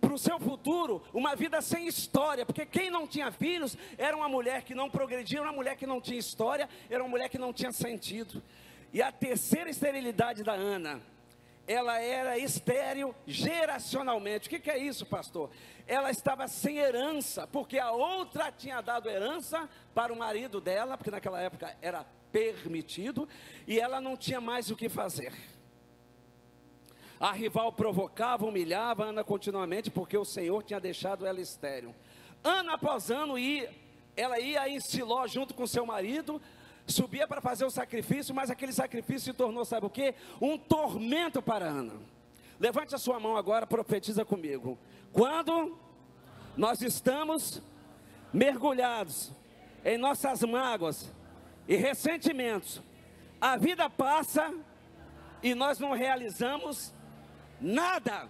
para 0.00 0.14
o 0.14 0.18
seu 0.18 0.38
futuro 0.38 1.02
uma 1.12 1.34
vida 1.34 1.60
sem 1.60 1.88
história, 1.88 2.46
porque 2.46 2.64
quem 2.64 2.88
não 2.88 3.08
tinha 3.08 3.32
filhos 3.32 3.76
era 3.98 4.16
uma 4.16 4.28
mulher 4.28 4.62
que 4.62 4.72
não 4.72 4.88
progredia, 4.88 5.42
uma 5.42 5.52
mulher 5.52 5.76
que 5.76 5.86
não 5.86 6.00
tinha 6.00 6.20
história, 6.20 6.68
era 6.88 7.02
uma 7.02 7.10
mulher 7.10 7.28
que 7.28 7.38
não 7.38 7.52
tinha 7.52 7.72
sentido. 7.72 8.40
E 8.92 9.02
a 9.02 9.10
terceira 9.10 9.68
esterilidade 9.68 10.44
da 10.44 10.52
Ana, 10.52 11.02
ela 11.66 12.00
era 12.00 12.38
estéril 12.38 13.14
geracionalmente. 13.26 14.46
O 14.46 14.50
que, 14.50 14.60
que 14.60 14.70
é 14.70 14.78
isso, 14.78 15.04
pastor? 15.04 15.50
Ela 15.86 16.10
estava 16.10 16.46
sem 16.46 16.78
herança, 16.78 17.46
porque 17.46 17.78
a 17.78 17.90
outra 17.90 18.52
tinha 18.52 18.80
dado 18.80 19.08
herança 19.08 19.68
para 19.94 20.12
o 20.12 20.16
marido 20.16 20.60
dela, 20.60 20.96
porque 20.96 21.10
naquela 21.10 21.40
época 21.40 21.76
era 21.82 22.04
permitido, 22.30 23.28
e 23.66 23.80
ela 23.80 24.00
não 24.00 24.16
tinha 24.16 24.40
mais 24.40 24.70
o 24.70 24.76
que 24.76 24.88
fazer. 24.88 25.32
A 27.18 27.32
rival 27.32 27.72
provocava, 27.72 28.44
humilhava 28.44 29.04
Ana 29.04 29.24
continuamente, 29.24 29.90
porque 29.90 30.16
o 30.18 30.24
Senhor 30.24 30.62
tinha 30.62 30.78
deixado 30.78 31.26
ela 31.26 31.40
estéril. 31.40 31.94
Ano 32.44 32.70
após 32.72 33.10
ano, 33.10 33.38
ia, 33.38 33.72
ela 34.14 34.38
ia 34.38 34.68
em 34.68 34.78
Siló 34.80 35.26
junto 35.26 35.54
com 35.54 35.66
seu 35.66 35.86
marido, 35.86 36.40
subia 36.86 37.26
para 37.26 37.40
fazer 37.40 37.64
o 37.64 37.70
sacrifício, 37.70 38.34
mas 38.34 38.50
aquele 38.50 38.72
sacrifício 38.72 39.32
se 39.32 39.32
tornou, 39.32 39.64
sabe 39.64 39.86
o 39.86 39.90
que? 39.90 40.14
Um 40.40 40.56
tormento 40.56 41.42
para 41.42 41.66
Ana. 41.66 41.94
Levante 42.58 42.94
a 42.94 42.98
sua 42.98 43.20
mão 43.20 43.36
agora, 43.36 43.66
profetiza 43.66 44.24
comigo. 44.24 44.78
Quando 45.12 45.76
nós 46.56 46.80
estamos 46.80 47.60
mergulhados 48.32 49.32
em 49.84 49.98
nossas 49.98 50.42
mágoas 50.42 51.12
e 51.68 51.76
ressentimentos, 51.76 52.82
a 53.40 53.56
vida 53.56 53.90
passa 53.90 54.54
e 55.42 55.54
nós 55.54 55.78
não 55.78 55.92
realizamos 55.92 56.94
nada. 57.60 58.28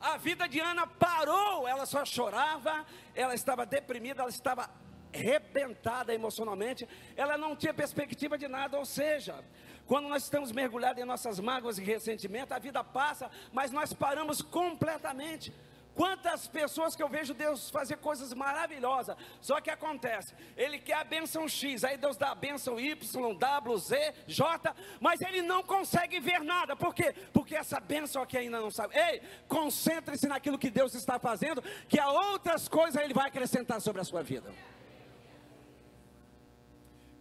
A 0.00 0.16
vida 0.16 0.48
de 0.48 0.60
Ana 0.60 0.86
parou, 0.86 1.66
ela 1.66 1.86
só 1.86 2.04
chorava, 2.04 2.84
ela 3.14 3.34
estava 3.34 3.64
deprimida, 3.64 4.22
ela 4.22 4.30
estava 4.30 4.68
rebentada 5.12 6.14
emocionalmente, 6.14 6.88
ela 7.16 7.36
não 7.36 7.54
tinha 7.54 7.74
perspectiva 7.74 8.38
de 8.38 8.48
nada, 8.48 8.78
ou 8.78 8.84
seja, 8.84 9.44
quando 9.86 10.08
nós 10.08 10.22
estamos 10.24 10.52
mergulhados 10.52 11.02
em 11.02 11.06
nossas 11.06 11.38
mágoas 11.38 11.78
e 11.78 11.84
ressentimento, 11.84 12.54
a 12.54 12.58
vida 12.58 12.82
passa, 12.82 13.30
mas 13.52 13.70
nós 13.70 13.92
paramos 13.92 14.40
completamente. 14.40 15.52
Quantas 15.94 16.48
pessoas 16.48 16.96
que 16.96 17.02
eu 17.02 17.08
vejo 17.08 17.34
Deus 17.34 17.68
fazer 17.68 17.98
coisas 17.98 18.32
maravilhosas, 18.32 19.14
só 19.42 19.60
que 19.60 19.68
acontece, 19.68 20.34
Ele 20.56 20.78
quer 20.78 20.94
a 20.94 21.04
bênção 21.04 21.46
X, 21.46 21.84
aí 21.84 21.98
Deus 21.98 22.16
dá 22.16 22.30
a 22.30 22.34
bênção 22.34 22.80
Y, 22.80 23.34
W, 23.34 23.78
Z, 23.78 24.14
J, 24.26 24.74
mas 25.00 25.20
Ele 25.20 25.42
não 25.42 25.62
consegue 25.62 26.18
ver 26.18 26.40
nada, 26.40 26.74
por 26.74 26.94
quê? 26.94 27.14
Porque 27.32 27.54
essa 27.54 27.78
bênção 27.78 28.22
aqui 28.22 28.38
ainda 28.38 28.58
não 28.58 28.70
sabe. 28.70 28.96
Ei, 28.96 29.20
concentre-se 29.46 30.26
naquilo 30.26 30.58
que 30.58 30.70
Deus 30.70 30.94
está 30.94 31.18
fazendo, 31.18 31.62
que 31.86 32.00
a 32.00 32.08
outras 32.08 32.68
coisas 32.68 33.02
Ele 33.02 33.12
vai 33.12 33.28
acrescentar 33.28 33.78
sobre 33.78 34.00
a 34.00 34.04
sua 34.04 34.22
vida. 34.22 34.50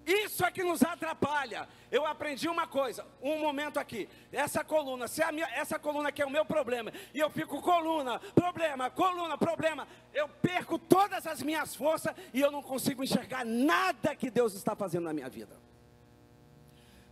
Isso 0.05 0.43
é 0.43 0.51
que 0.51 0.63
nos 0.63 0.81
atrapalha. 0.83 1.67
Eu 1.91 2.05
aprendi 2.05 2.47
uma 2.47 2.65
coisa, 2.65 3.05
um 3.21 3.39
momento 3.39 3.79
aqui. 3.79 4.09
Essa 4.31 4.63
coluna, 4.63 5.07
se 5.07 5.23
minha, 5.31 5.47
essa 5.53 5.77
coluna 5.77 6.09
aqui 6.09 6.21
é 6.21 6.25
o 6.25 6.29
meu 6.29 6.45
problema, 6.45 6.91
e 7.13 7.19
eu 7.19 7.29
fico 7.29 7.61
coluna, 7.61 8.19
problema, 8.33 8.89
coluna, 8.89 9.37
problema, 9.37 9.87
eu 10.13 10.27
perco 10.27 10.79
todas 10.79 11.27
as 11.27 11.41
minhas 11.41 11.75
forças 11.75 12.15
e 12.33 12.41
eu 12.41 12.51
não 12.51 12.61
consigo 12.61 13.03
enxergar 13.03 13.45
nada 13.45 14.15
que 14.15 14.31
Deus 14.31 14.53
está 14.53 14.75
fazendo 14.75 15.03
na 15.03 15.13
minha 15.13 15.29
vida. 15.29 15.55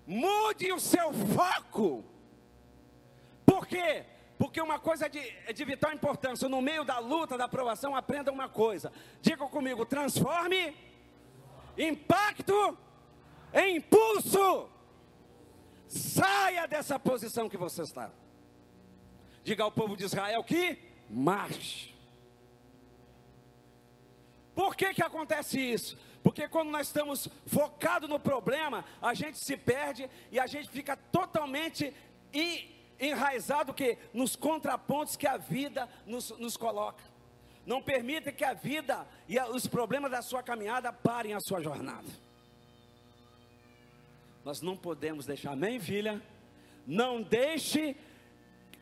Mude 0.05 0.71
o 0.71 0.79
seu 0.79 1.13
foco. 1.13 2.03
Por 3.45 3.67
quê? 3.67 4.05
Porque 4.39 4.59
uma 4.61 4.79
coisa 4.79 5.09
de, 5.09 5.19
é 5.45 5.53
de 5.53 5.65
vital 5.65 5.91
importância. 5.91 6.47
No 6.49 6.61
meio 6.61 6.83
da 6.83 6.97
luta, 6.97 7.37
da 7.37 7.45
aprovação, 7.45 7.95
aprenda 7.95 8.31
uma 8.31 8.49
coisa. 8.49 8.91
Diga 9.21 9.45
comigo: 9.47 9.85
transforme 9.85 10.73
impacto 11.79 12.77
em 13.53 13.77
impulso. 13.77 14.69
Saia 15.87 16.67
dessa 16.67 16.99
posição 16.99 17.49
que 17.49 17.57
você 17.57 17.81
está. 17.81 18.11
Diga 19.43 19.63
ao 19.63 19.71
povo 19.71 19.95
de 19.97 20.03
Israel 20.03 20.43
que 20.43 20.77
marche. 21.09 21.95
Por 24.53 24.75
que, 24.75 24.93
que 24.93 25.01
acontece 25.01 25.59
isso? 25.59 25.97
Porque 26.21 26.47
quando 26.47 26.69
nós 26.69 26.87
estamos 26.87 27.29
focados 27.47 28.09
no 28.09 28.19
problema, 28.19 28.83
a 29.01 29.13
gente 29.13 29.39
se 29.39 29.55
perde 29.55 30.09
e 30.31 30.39
a 30.39 30.45
gente 30.45 30.69
fica 30.69 30.97
totalmente 30.97 31.95
enraizado 32.99 33.73
que 33.73 33.97
nos 34.13 34.35
contrapontos 34.35 35.15
que 35.15 35.25
a 35.25 35.37
vida 35.37 35.89
nos, 36.05 36.29
nos 36.31 36.57
coloca. 36.57 37.01
Não 37.69 37.83
permita 37.83 38.31
que 38.31 38.43
a 38.43 38.55
vida 38.55 39.05
e 39.27 39.39
os 39.39 39.67
problemas 39.67 40.09
da 40.09 40.23
sua 40.23 40.41
caminhada 40.41 40.91
parem 40.91 41.35
a 41.35 41.39
sua 41.39 41.61
jornada. 41.61 42.09
Nós 44.43 44.59
não 44.59 44.75
podemos 44.75 45.27
deixar, 45.27 45.51
amém, 45.51 45.79
filha? 45.79 46.19
Não 46.87 47.21
deixe, 47.21 47.95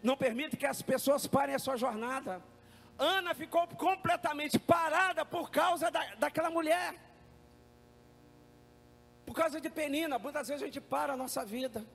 não 0.02 0.16
permita 0.16 0.56
que 0.56 0.66
as 0.66 0.82
pessoas 0.82 1.28
parem 1.28 1.54
a 1.54 1.60
sua 1.60 1.76
jornada. 1.76 2.42
Ana 2.98 3.36
ficou 3.36 3.68
completamente 3.68 4.58
parada 4.58 5.26
por 5.26 5.52
causa 5.52 5.92
da, 5.92 6.16
daquela 6.16 6.50
mulher. 6.50 6.96
Por 9.26 9.36
causa 9.36 9.60
de 9.60 9.70
Penina, 9.70 10.18
muitas 10.18 10.48
vezes 10.48 10.64
a 10.64 10.66
gente 10.66 10.80
para 10.80 11.12
a 11.12 11.18
nossa 11.18 11.44
vida. 11.44 11.86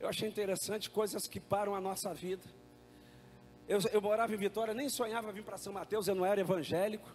Eu 0.00 0.08
achei 0.08 0.28
interessante 0.28 0.90
coisas 0.90 1.28
que 1.28 1.38
param 1.38 1.76
a 1.76 1.80
nossa 1.80 2.12
vida. 2.12 2.42
Eu, 3.68 3.78
eu 3.92 4.00
morava 4.00 4.34
em 4.34 4.36
Vitória, 4.36 4.74
nem 4.74 4.88
sonhava 4.88 5.32
vir 5.32 5.44
para 5.44 5.56
São 5.56 5.72
Mateus, 5.72 6.08
eu 6.08 6.14
não 6.14 6.26
era 6.26 6.40
evangélico. 6.40 7.08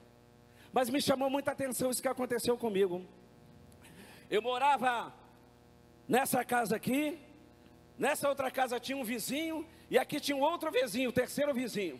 Mas 0.72 0.90
me 0.90 1.02
chamou 1.02 1.30
muita 1.30 1.52
atenção 1.52 1.90
isso 1.90 2.02
que 2.02 2.08
aconteceu 2.08 2.58
comigo. 2.58 3.06
Eu 4.30 4.42
morava 4.42 5.14
nessa 6.08 6.44
casa 6.44 6.76
aqui, 6.76 7.20
nessa 7.98 8.28
outra 8.30 8.50
casa 8.50 8.80
tinha 8.80 8.98
um 8.98 9.04
vizinho, 9.04 9.66
e 9.90 9.98
aqui 9.98 10.20
tinha 10.20 10.36
um 10.36 10.42
outro 10.42 10.72
vizinho, 10.72 11.10
o 11.10 11.14
terceiro 11.14 11.54
vizinho. 11.54 12.00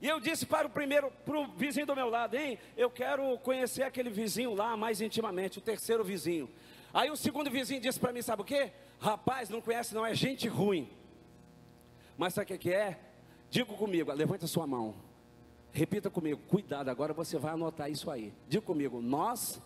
E 0.00 0.06
eu 0.06 0.20
disse 0.20 0.46
para 0.46 0.66
o 0.66 0.70
primeiro, 0.70 1.10
para 1.24 1.38
o 1.38 1.48
vizinho 1.48 1.86
do 1.86 1.94
meu 1.94 2.08
lado, 2.08 2.36
hein, 2.36 2.58
eu 2.76 2.88
quero 2.88 3.36
conhecer 3.38 3.82
aquele 3.82 4.10
vizinho 4.10 4.54
lá 4.54 4.76
mais 4.76 5.00
intimamente, 5.00 5.58
o 5.58 5.60
terceiro 5.60 6.04
vizinho. 6.04 6.48
Aí 6.94 7.10
o 7.10 7.16
segundo 7.16 7.50
vizinho 7.50 7.80
disse 7.80 7.98
para 7.98 8.12
mim, 8.12 8.22
sabe 8.22 8.42
o 8.42 8.44
que? 8.44 8.70
Rapaz, 9.00 9.48
não 9.48 9.60
conhece 9.60 9.94
não, 9.94 10.06
é 10.06 10.14
gente 10.14 10.46
ruim. 10.48 10.88
Mas 12.16 12.34
sabe 12.34 12.54
o 12.54 12.58
que 12.58 12.72
é? 12.72 12.98
Diga 13.50 13.72
comigo, 13.74 14.12
levante 14.12 14.44
a 14.44 14.48
sua 14.48 14.66
mão. 14.66 14.94
Repita 15.72 16.10
comigo, 16.10 16.40
cuidado, 16.48 16.88
agora 16.88 17.12
você 17.12 17.38
vai 17.38 17.52
anotar 17.52 17.90
isso 17.90 18.10
aí. 18.10 18.32
Diga 18.48 18.64
comigo, 18.64 19.00
nós 19.00 19.60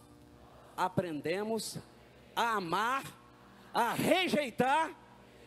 aprendemos 0.77 1.79
a 2.35 2.57
amar, 2.57 3.05
a 3.73 3.93
rejeitar 3.93 4.91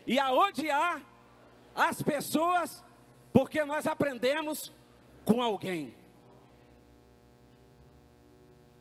e 0.06 0.18
a 0.18 0.32
odiar 0.32 1.02
as 1.74 2.02
pessoas, 2.02 2.82
porque 3.32 3.64
nós 3.64 3.86
aprendemos 3.86 4.72
com 5.24 5.42
alguém. 5.42 5.94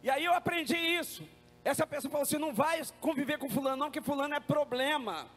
E 0.02 0.10
aí 0.10 0.24
eu 0.24 0.34
aprendi 0.34 0.78
isso. 0.78 1.28
Essa 1.64 1.88
pessoa 1.88 2.12
falou 2.12 2.24
assim: 2.24 2.38
não 2.38 2.54
vai 2.54 2.82
conviver 3.02 3.40
com 3.40 3.50
fulano, 3.50 3.78
não, 3.78 3.92
que 3.92 4.02
fulano 4.02 4.36
é 4.36 4.40
problema. 4.40 5.28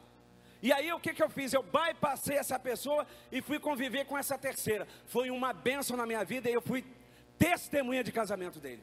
E 0.63 0.73
aí 0.73 0.93
o 0.93 1.01
que, 1.01 1.15
que 1.15 1.23
eu 1.23 1.31
fiz? 1.31 1.53
Eu 1.53 1.63
bypassei 1.63 2.37
essa 2.37 2.59
pessoa 2.59 3.07
e 3.31 3.41
fui 3.41 3.59
conviver 3.59 4.05
com 4.07 4.19
essa 4.19 4.37
terceira. 4.37 4.87
Foi 5.07 5.31
uma 5.31 5.53
benção 5.53 5.97
na 5.97 6.07
minha 6.07 6.25
vida 6.25 6.51
e 6.51 6.53
eu 6.53 6.61
fui 6.61 6.85
testemunha 7.39 8.03
de 8.03 8.11
casamento 8.11 8.59
dele. 8.59 8.83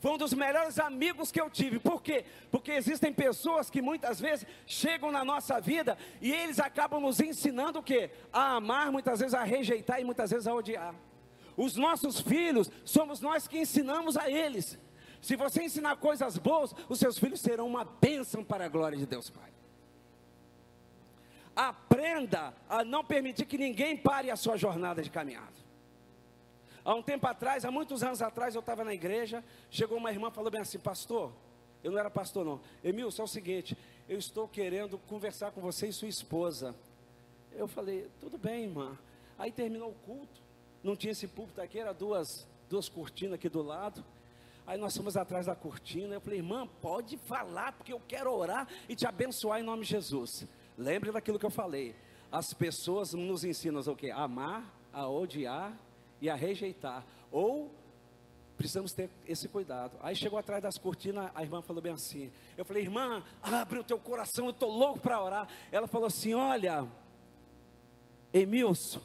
Foi 0.00 0.12
um 0.12 0.18
dos 0.18 0.32
melhores 0.32 0.78
amigos 0.78 1.32
que 1.32 1.40
eu 1.40 1.50
tive. 1.50 1.78
Por 1.80 2.02
quê? 2.02 2.24
Porque 2.50 2.70
existem 2.70 3.12
pessoas 3.12 3.68
que 3.68 3.82
muitas 3.82 4.20
vezes 4.20 4.46
chegam 4.66 5.10
na 5.10 5.24
nossa 5.24 5.60
vida 5.60 5.98
e 6.20 6.32
eles 6.32 6.60
acabam 6.60 7.00
nos 7.00 7.18
ensinando 7.18 7.80
o 7.80 7.82
quê? 7.82 8.10
A 8.32 8.56
amar, 8.56 8.92
muitas 8.92 9.18
vezes 9.18 9.34
a 9.34 9.42
rejeitar 9.42 10.00
e 10.00 10.04
muitas 10.04 10.30
vezes 10.30 10.46
a 10.46 10.54
odiar. 10.54 10.94
Os 11.56 11.74
nossos 11.74 12.20
filhos 12.20 12.70
somos 12.84 13.20
nós 13.20 13.48
que 13.48 13.58
ensinamos 13.58 14.16
a 14.16 14.30
eles. 14.30 14.78
Se 15.20 15.34
você 15.34 15.64
ensinar 15.64 15.96
coisas 15.96 16.38
boas, 16.38 16.72
os 16.88 17.00
seus 17.00 17.18
filhos 17.18 17.40
serão 17.40 17.66
uma 17.66 17.84
bênção 17.84 18.44
para 18.44 18.66
a 18.66 18.68
glória 18.68 18.96
de 18.96 19.06
Deus 19.06 19.28
Pai. 19.28 19.50
Aprenda 21.58 22.54
a 22.68 22.84
não 22.84 23.02
permitir 23.02 23.44
que 23.44 23.58
ninguém 23.58 23.96
pare 23.96 24.30
a 24.30 24.36
sua 24.36 24.56
jornada 24.56 25.02
de 25.02 25.10
caminhada. 25.10 25.58
Há 26.84 26.94
um 26.94 27.02
tempo 27.02 27.26
atrás, 27.26 27.64
há 27.64 27.70
muitos 27.72 28.00
anos 28.04 28.22
atrás, 28.22 28.54
eu 28.54 28.60
estava 28.60 28.84
na 28.84 28.94
igreja, 28.94 29.42
chegou 29.68 29.98
uma 29.98 30.12
irmã 30.12 30.28
e 30.28 30.30
falou 30.30 30.52
bem 30.52 30.60
assim, 30.60 30.78
pastor, 30.78 31.32
eu 31.82 31.90
não 31.90 31.98
era 31.98 32.08
pastor 32.08 32.44
não, 32.44 32.60
Emil, 32.84 33.10
só 33.10 33.22
é 33.22 33.24
o 33.24 33.28
seguinte, 33.28 33.76
eu 34.08 34.16
estou 34.16 34.46
querendo 34.46 34.98
conversar 34.98 35.50
com 35.50 35.60
você 35.60 35.88
e 35.88 35.92
sua 35.92 36.06
esposa. 36.06 36.76
Eu 37.50 37.66
falei, 37.66 38.08
tudo 38.20 38.38
bem, 38.38 38.62
irmã. 38.62 38.96
Aí 39.36 39.50
terminou 39.50 39.90
o 39.90 39.94
culto, 40.06 40.40
não 40.80 40.94
tinha 40.94 41.10
esse 41.10 41.26
púlpito 41.26 41.60
aqui, 41.60 41.80
era 41.80 41.92
duas, 41.92 42.46
duas 42.70 42.88
cortinas 42.88 43.34
aqui 43.34 43.48
do 43.48 43.62
lado. 43.62 44.04
Aí 44.64 44.78
nós 44.78 44.96
fomos 44.96 45.16
atrás 45.16 45.46
da 45.46 45.56
cortina. 45.56 46.14
Eu 46.14 46.20
falei, 46.20 46.38
irmã, 46.38 46.68
pode 46.80 47.16
falar, 47.16 47.72
porque 47.72 47.92
eu 47.92 48.00
quero 48.06 48.32
orar 48.32 48.68
e 48.88 48.94
te 48.94 49.08
abençoar 49.08 49.58
em 49.58 49.64
nome 49.64 49.82
de 49.82 49.90
Jesus. 49.90 50.46
Lembre 50.78 51.10
daquilo 51.10 51.40
que 51.40 51.44
eu 51.44 51.50
falei. 51.50 51.94
As 52.30 52.54
pessoas 52.54 53.12
nos 53.12 53.42
ensinam 53.42 53.80
o 53.80 53.96
que? 53.96 54.12
A 54.12 54.22
amar, 54.22 54.64
a 54.92 55.08
odiar 55.08 55.76
e 56.20 56.30
a 56.30 56.36
rejeitar. 56.36 57.04
Ou 57.32 57.70
precisamos 58.56 58.92
ter 58.92 59.10
esse 59.26 59.48
cuidado. 59.48 59.96
Aí 60.00 60.14
chegou 60.14 60.38
atrás 60.38 60.62
das 60.62 60.78
cortinas, 60.78 61.30
a 61.34 61.42
irmã 61.42 61.60
falou 61.62 61.82
bem 61.82 61.92
assim. 61.92 62.30
Eu 62.56 62.64
falei, 62.64 62.84
irmã, 62.84 63.22
abre 63.42 63.80
o 63.80 63.84
teu 63.84 63.98
coração, 63.98 64.46
eu 64.46 64.50
estou 64.52 64.70
louco 64.70 65.00
para 65.00 65.20
orar. 65.20 65.48
Ela 65.72 65.88
falou 65.88 66.06
assim: 66.06 66.34
olha, 66.34 66.86
Emilson, 68.32 69.00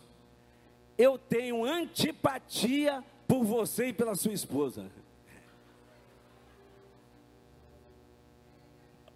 eu 0.98 1.18
tenho 1.18 1.65
antipatia 1.65 3.03
por 3.27 3.44
você 3.44 3.88
e 3.88 3.94
pela 3.94 4.15
sua 4.15 4.34
esposa. 4.34 4.92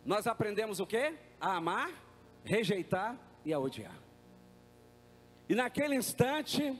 Nós 0.04 0.26
aprendemos 0.26 0.80
o 0.80 0.88
que? 0.88 1.14
A 1.40 1.58
amar, 1.58 1.92
rejeitar 2.44 3.18
e 3.44 3.54
a 3.54 3.60
odiar. 3.60 3.96
E 5.50 5.56
naquele 5.56 5.96
instante, 5.96 6.78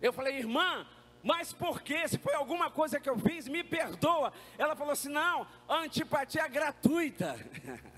eu 0.00 0.12
falei, 0.12 0.38
irmã, 0.38 0.86
mas 1.22 1.52
por 1.52 1.80
que? 1.82 2.08
Se 2.08 2.18
foi 2.18 2.34
alguma 2.34 2.70
coisa 2.70 2.98
que 2.98 3.08
eu 3.08 3.18
fiz, 3.18 3.46
me 3.46 3.62
perdoa. 3.62 4.32
Ela 4.58 4.74
falou 4.74 4.92
assim: 4.92 5.08
não, 5.08 5.46
antipatia 5.68 6.42
é 6.42 6.48
gratuita. 6.48 7.36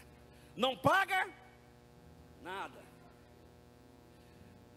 Não 0.57 0.77
paga 0.77 1.29
nada. 2.41 2.79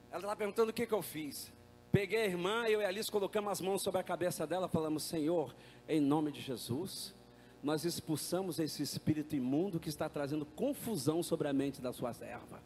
Ela 0.10 0.18
estava 0.18 0.36
perguntando 0.36 0.72
o 0.72 0.74
que, 0.74 0.88
que 0.88 0.94
eu 0.94 1.04
fiz. 1.04 1.54
Peguei 1.92 2.22
a 2.22 2.26
irmã, 2.26 2.66
eu 2.68 2.82
e 2.82 2.86
a 2.86 2.88
Alice 2.88 3.12
colocamos 3.12 3.52
as 3.52 3.62
mãos 3.62 3.84
sobre 3.84 4.02
a 4.02 4.04
cabeça 4.04 4.48
dela, 4.48 4.68
falamos: 4.68 5.04
Senhor, 5.04 5.54
em 5.88 6.00
nome 6.00 6.32
de 6.32 6.42
Jesus, 6.42 7.14
nós 7.68 7.84
expulsamos 7.84 8.60
esse 8.60 8.82
espírito 8.82 9.36
imundo 9.36 9.78
que 9.78 9.90
está 9.90 10.08
trazendo 10.08 10.46
confusão 10.46 11.22
sobre 11.22 11.50
a 11.50 11.54
mente 11.54 11.82
da 11.82 11.92
sua 11.92 12.14
serva. 12.14 12.64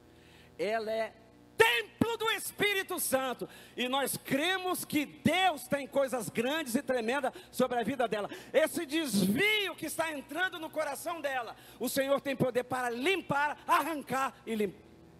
Ela 0.60 0.92
é 0.92 1.12
templo 1.58 2.18
do 2.18 2.30
Espírito 2.30 3.00
Santo. 3.00 3.50
E 3.76 3.90
nós 3.90 4.16
cremos 4.16 4.86
que 4.86 5.08
Deus 5.08 5.68
tem 5.68 5.88
coisas 5.88 6.30
grandes 6.30 6.76
e 6.76 6.84
tremendas 6.84 7.34
sobre 7.52 7.80
a 7.80 7.84
vida 7.84 8.08
dela. 8.08 8.30
Esse 8.54 8.86
desvio 8.86 9.76
que 9.76 9.88
está 9.88 10.16
entrando 10.16 10.60
no 10.60 10.70
coração 10.70 11.20
dela, 11.20 11.56
o 11.80 11.90
Senhor 11.90 12.22
tem 12.22 12.36
poder 12.36 12.66
para 12.66 12.92
limpar, 12.92 13.58
arrancar 13.66 14.36
e, 14.46 14.54
lim 14.54 14.72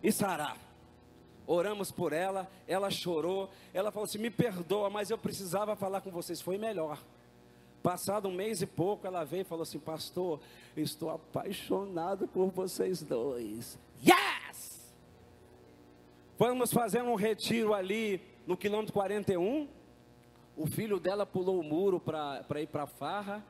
e 0.04 0.12
sarar. 0.12 0.58
Oramos 1.48 1.92
por 1.92 2.14
ela, 2.14 2.48
ela 2.68 2.92
chorou, 2.92 3.50
ela 3.74 3.92
falou 3.92 4.06
assim: 4.06 4.20
me 4.20 4.30
perdoa, 4.30 4.92
mas 4.92 5.10
eu 5.10 5.18
precisava 5.18 5.76
falar 5.76 6.02
com 6.02 6.12
vocês, 6.12 6.40
foi 6.40 6.60
melhor. 6.60 7.00
Passado 7.82 8.28
um 8.28 8.34
mês 8.34 8.62
e 8.62 8.68
pouco, 8.68 9.08
ela 9.08 9.24
veio 9.24 9.42
e 9.42 9.46
falou 9.46 9.64
assim: 9.64 9.80
Pastor, 9.80 10.40
estou 10.78 11.10
apaixonado 11.10 12.28
por 12.28 12.50
vocês 12.52 13.02
dois. 13.02 13.80
Yes! 14.04 14.94
Vamos 16.38 16.72
fazer 16.72 17.02
um 17.02 17.16
retiro 17.16 17.74
ali 17.74 18.22
no 18.46 18.56
quilômetro 18.56 18.94
41. 18.94 19.68
O 20.56 20.68
filho 20.68 21.00
dela 21.00 21.26
pulou 21.26 21.60
o 21.60 21.64
muro 21.64 22.00
para 22.00 22.62
ir 22.62 22.68
para 22.68 22.84
a 22.84 22.88
farra. 22.88 23.44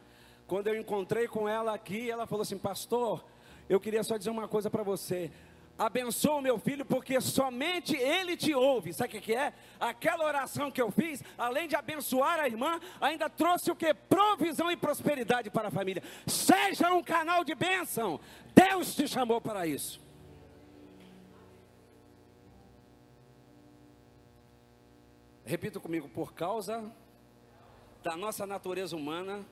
Quando 0.48 0.68
eu 0.68 0.80
encontrei 0.80 1.28
com 1.28 1.48
ela 1.48 1.74
aqui, 1.74 2.10
ela 2.10 2.26
falou 2.26 2.44
assim: 2.44 2.58
Pastor, 2.58 3.24
eu 3.68 3.80
queria 3.80 4.04
só 4.04 4.18
dizer 4.18 4.30
uma 4.30 4.48
coisa 4.48 4.70
para 4.70 4.84
você 4.84 5.30
abençoa 5.86 6.36
o 6.36 6.42
meu 6.42 6.60
filho, 6.60 6.86
porque 6.86 7.20
somente 7.20 7.96
ele 7.96 8.38
te 8.38 8.54
ouve. 8.54 8.94
Sabe 8.94 9.18
o 9.18 9.22
que 9.22 9.34
é? 9.34 9.52
Aquela 9.80 10.26
oração 10.26 10.70
que 10.70 10.82
eu 10.82 10.92
fiz, 10.92 11.24
além 11.36 11.68
de 11.68 11.76
abençoar 11.76 12.40
a 12.40 12.48
irmã, 12.48 12.80
ainda 13.00 13.28
trouxe 13.28 13.72
o 13.72 13.76
que? 13.76 13.92
Provisão 13.92 14.72
e 14.72 14.78
prosperidade 14.78 15.50
para 15.50 15.70
a 15.70 15.72
família. 15.72 16.04
Seja 16.28 16.94
um 16.94 17.04
canal 17.04 17.44
de 17.44 17.56
bênção. 17.56 18.20
Deus 18.54 18.94
te 18.94 19.08
chamou 19.08 19.42
para 19.42 19.66
isso. 19.66 20.00
Repita 25.44 25.80
comigo, 25.80 26.08
por 26.08 26.34
causa 26.34 26.94
da 28.04 28.16
nossa 28.16 28.46
natureza 28.46 28.96
humana, 28.96 29.44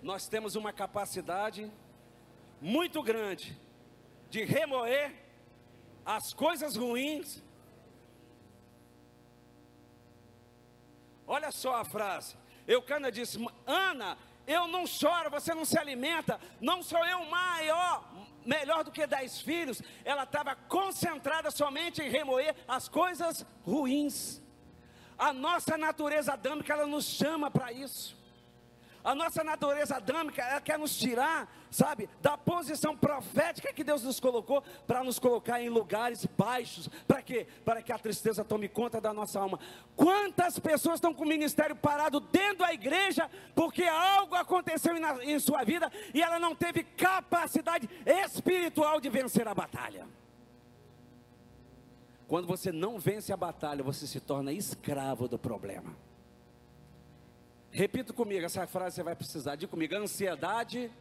nós 0.00 0.28
temos 0.28 0.54
uma 0.54 0.72
capacidade 0.72 1.70
muito 2.60 3.02
grande 3.02 3.60
de 4.30 4.44
remoer 4.44 5.21
as 6.04 6.32
coisas 6.32 6.76
ruins. 6.76 7.42
Olha 11.26 11.50
só 11.50 11.76
a 11.76 11.84
frase. 11.84 12.36
Eucana 12.66 13.10
disse: 13.10 13.38
Ana, 13.66 14.18
eu 14.46 14.66
não 14.66 14.86
choro, 14.86 15.30
você 15.30 15.54
não 15.54 15.64
se 15.64 15.78
alimenta, 15.78 16.40
não 16.60 16.82
sou 16.82 17.04
eu 17.06 17.24
maior, 17.26 18.08
melhor 18.44 18.84
do 18.84 18.90
que 18.90 19.06
dez 19.06 19.40
filhos. 19.40 19.80
Ela 20.04 20.24
estava 20.24 20.54
concentrada 20.54 21.50
somente 21.50 22.02
em 22.02 22.10
remoer 22.10 22.54
as 22.66 22.88
coisas 22.88 23.46
ruins. 23.64 24.40
A 25.18 25.32
nossa 25.32 25.76
natureza 25.78 26.32
adâmica, 26.32 26.72
ela 26.72 26.86
nos 26.86 27.04
chama 27.04 27.50
para 27.50 27.72
isso. 27.72 28.21
A 29.04 29.14
nossa 29.14 29.42
natureza 29.42 29.96
adâmica, 29.96 30.42
ela 30.42 30.60
quer 30.60 30.78
nos 30.78 30.96
tirar, 30.96 31.52
sabe, 31.70 32.08
da 32.20 32.38
posição 32.38 32.96
profética 32.96 33.72
que 33.72 33.82
Deus 33.82 34.04
nos 34.04 34.20
colocou, 34.20 34.62
para 34.86 35.02
nos 35.02 35.18
colocar 35.18 35.60
em 35.60 35.68
lugares 35.68 36.24
baixos. 36.38 36.88
Para 37.06 37.20
quê? 37.20 37.46
Para 37.64 37.82
que 37.82 37.92
a 37.92 37.98
tristeza 37.98 38.44
tome 38.44 38.68
conta 38.68 39.00
da 39.00 39.12
nossa 39.12 39.40
alma. 39.40 39.58
Quantas 39.96 40.58
pessoas 40.58 40.96
estão 40.96 41.12
com 41.12 41.24
o 41.24 41.28
ministério 41.28 41.74
parado 41.74 42.20
dentro 42.20 42.58
da 42.58 42.72
igreja, 42.72 43.28
porque 43.54 43.82
algo 43.82 44.36
aconteceu 44.36 44.96
em, 44.96 45.32
em 45.32 45.38
sua 45.40 45.64
vida 45.64 45.90
e 46.14 46.22
ela 46.22 46.38
não 46.38 46.54
teve 46.54 46.84
capacidade 46.84 47.90
espiritual 48.06 49.00
de 49.00 49.08
vencer 49.08 49.48
a 49.48 49.54
batalha. 49.54 50.06
Quando 52.28 52.46
você 52.46 52.70
não 52.70 52.98
vence 52.98 53.32
a 53.32 53.36
batalha, 53.36 53.82
você 53.82 54.06
se 54.06 54.20
torna 54.20 54.52
escravo 54.52 55.26
do 55.26 55.38
problema. 55.38 55.94
Repita 57.72 58.12
comigo, 58.12 58.44
essa 58.44 58.66
frase 58.66 58.96
você 58.96 59.02
vai 59.02 59.16
precisar. 59.16 59.56
Diga 59.56 59.70
comigo: 59.70 59.94
ansiedade 59.94 60.92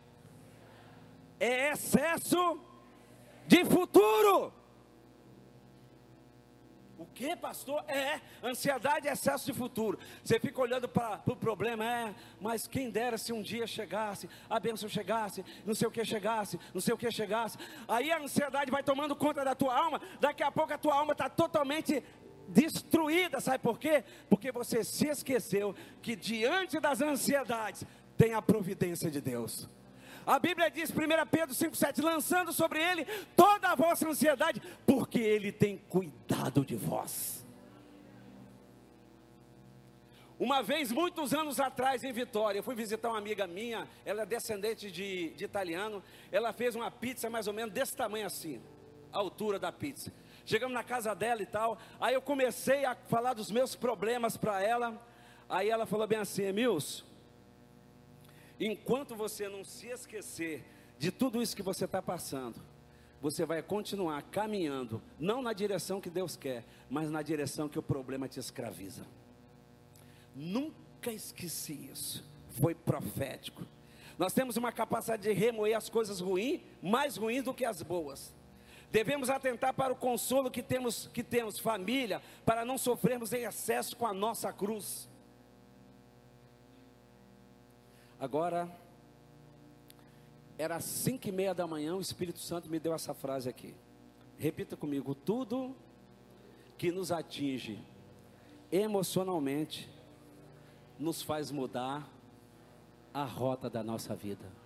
é 1.38 1.72
excesso 1.72 2.60
de 3.46 3.66
futuro. 3.66 4.54
O 6.98 7.06
que, 7.08 7.36
pastor? 7.36 7.84
É, 7.90 8.22
ansiedade 8.44 9.08
é 9.08 9.12
excesso 9.12 9.52
de 9.52 9.58
futuro. 9.58 10.00
Você 10.24 10.40
fica 10.40 10.62
olhando 10.62 10.88
para 10.88 11.16
o 11.16 11.20
pro 11.20 11.36
problema, 11.36 11.84
é, 11.84 12.16
mas 12.40 12.68
quem 12.68 12.90
dera 12.90 13.18
se 13.18 13.34
um 13.34 13.42
dia 13.42 13.68
chegasse, 13.68 14.30
a 14.50 14.60
bênção 14.60 14.88
chegasse, 14.88 15.44
não 15.66 15.74
sei 15.74 15.88
o 15.88 15.92
que 15.92 16.06
chegasse, 16.06 16.60
não 16.74 16.80
sei 16.80 16.94
o 16.94 16.98
que 16.98 17.12
chegasse. 17.12 17.58
Aí 17.88 18.12
a 18.12 18.20
ansiedade 18.20 18.70
vai 18.70 18.84
tomando 18.84 19.16
conta 19.16 19.44
da 19.44 19.56
tua 19.56 19.76
alma, 19.76 20.00
daqui 20.20 20.44
a 20.44 20.52
pouco 20.52 20.74
a 20.74 20.78
tua 20.78 20.94
alma 20.94 21.14
está 21.14 21.28
totalmente 21.28 22.04
destruída, 22.52 23.40
sabe 23.40 23.60
por 23.60 23.80
quê? 23.80 24.04
Porque 24.30 24.52
você 24.52 24.84
se 24.84 25.08
esqueceu 25.08 25.76
que 26.02 26.16
diante 26.16 26.80
das 26.80 27.02
ansiedades 27.02 27.86
tem 28.18 28.34
a 28.34 28.42
providência 28.42 29.10
de 29.10 29.22
Deus. 29.22 29.70
A 30.26 30.38
Bíblia 30.38 30.70
diz, 30.70 30.92
1 30.92 30.94
Pedro 31.32 31.56
5,7: 31.56 32.04
lançando 32.04 32.54
sobre 32.54 32.80
ele 32.80 33.06
toda 33.36 33.70
a 33.70 33.76
vossa 33.76 34.08
ansiedade, 34.08 34.62
porque 34.86 35.20
ele 35.20 35.52
tem 35.52 35.78
cuidado 35.90 36.64
de 36.64 36.76
vós. 36.76 37.42
Uma 40.38 40.64
vez, 40.64 40.92
muitos 40.92 41.34
anos 41.36 41.60
atrás, 41.60 42.04
em 42.04 42.12
Vitória, 42.12 42.60
eu 42.60 42.64
fui 42.64 42.74
visitar 42.74 43.10
uma 43.10 43.18
amiga 43.18 43.46
minha, 43.46 43.88
ela 44.04 44.24
é 44.24 44.26
descendente 44.26 44.90
de, 44.90 45.30
de 45.32 45.46
italiano, 45.46 46.04
ela 46.32 46.52
fez 46.52 46.76
uma 46.76 46.90
pizza 46.90 47.30
mais 47.30 47.46
ou 47.46 47.54
menos 47.54 47.72
desse 47.72 47.96
tamanho 47.96 48.26
assim, 48.26 48.60
a 49.14 49.20
altura 49.20 49.60
da 49.60 49.72
pizza. 49.72 50.12
Chegamos 50.52 50.74
na 50.74 50.84
casa 50.84 51.16
dela 51.16 51.42
e 51.42 51.46
tal, 51.46 51.78
aí 51.98 52.14
eu 52.14 52.22
comecei 52.22 52.84
a 52.84 52.94
falar 52.94 53.34
dos 53.34 53.50
meus 53.50 53.74
problemas 53.74 54.36
para 54.36 54.62
ela, 54.62 55.02
aí 55.48 55.70
ela 55.70 55.86
falou 55.86 56.06
bem 56.06 56.20
assim, 56.20 56.44
Emilson, 56.44 57.06
enquanto 58.60 59.16
você 59.16 59.48
não 59.48 59.64
se 59.64 59.88
esquecer 59.88 60.66
de 61.00 61.10
tudo 61.10 61.42
isso 61.42 61.56
que 61.56 61.64
você 61.64 61.86
está 61.86 62.02
passando, 62.02 62.60
você 63.22 63.46
vai 63.46 63.64
continuar 63.64 64.22
caminhando, 64.24 65.02
não 65.18 65.42
na 65.42 65.54
direção 65.54 66.02
que 66.02 66.10
Deus 66.10 66.36
quer, 66.36 66.66
mas 66.90 67.10
na 67.10 67.22
direção 67.22 67.70
que 67.70 67.80
o 67.80 67.82
problema 67.82 68.28
te 68.28 68.38
escraviza. 68.38 69.06
Nunca 70.36 71.14
esqueci 71.14 71.90
isso. 71.90 72.26
Foi 72.60 72.76
profético. 72.76 73.66
Nós 74.20 74.34
temos 74.34 74.58
uma 74.58 74.74
capacidade 74.74 75.24
de 75.24 75.32
remoer 75.32 75.78
as 75.78 75.88
coisas 75.88 76.20
ruins, 76.20 76.60
mais 76.82 77.16
ruins 77.16 77.42
do 77.42 77.54
que 77.54 77.64
as 77.64 77.82
boas. 77.82 78.34
Devemos 78.92 79.30
atentar 79.30 79.74
para 79.74 79.94
o 79.94 79.96
consolo 79.96 80.52
que 80.52 80.62
temos, 80.62 81.08
que 81.14 81.24
temos 81.24 81.58
família, 81.58 82.22
para 82.46 82.66
não 82.66 82.78
sofrermos 82.78 83.32
em 83.32 83.44
excesso 83.44 83.96
com 83.96 84.06
a 84.06 84.14
nossa 84.14 84.52
cruz. 84.52 85.10
Agora, 88.20 88.70
era 90.58 90.80
cinco 90.80 91.30
e 91.30 91.32
meia 91.32 91.56
da 91.56 91.66
manhã, 91.66 91.96
o 91.96 92.02
Espírito 92.02 92.40
Santo 92.40 92.70
me 92.70 92.80
deu 92.80 92.94
essa 92.94 93.14
frase 93.14 93.48
aqui. 93.48 93.74
Repita 94.38 94.76
comigo: 94.76 95.16
tudo 95.16 95.76
que 96.78 96.92
nos 96.92 97.12
atinge 97.12 97.80
emocionalmente 98.72 99.90
nos 101.00 101.22
faz 101.22 101.50
mudar 101.50 102.08
a 103.14 103.24
rota 103.24 103.70
da 103.70 103.84
nossa 103.84 104.16
vida. 104.16 104.61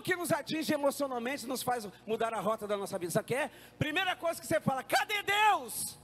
Tudo 0.00 0.02
que 0.02 0.16
nos 0.16 0.32
atinge 0.32 0.72
emocionalmente 0.72 1.46
nos 1.46 1.62
faz 1.62 1.86
mudar 2.06 2.32
a 2.32 2.40
rota 2.40 2.66
da 2.66 2.76
nossa 2.76 2.98
vida. 2.98 3.10
Sabe 3.12 3.24
o 3.24 3.28
que 3.28 3.34
é? 3.34 3.50
Primeira 3.78 4.16
coisa 4.16 4.40
que 4.40 4.46
você 4.46 4.58
fala: 4.58 4.82
cadê 4.82 5.22
Deus? 5.22 5.98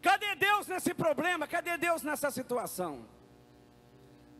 Cadê 0.00 0.34
Deus 0.36 0.66
nesse 0.66 0.94
problema? 0.94 1.46
Cadê 1.46 1.76
Deus 1.76 2.02
nessa 2.02 2.30
situação? 2.30 3.06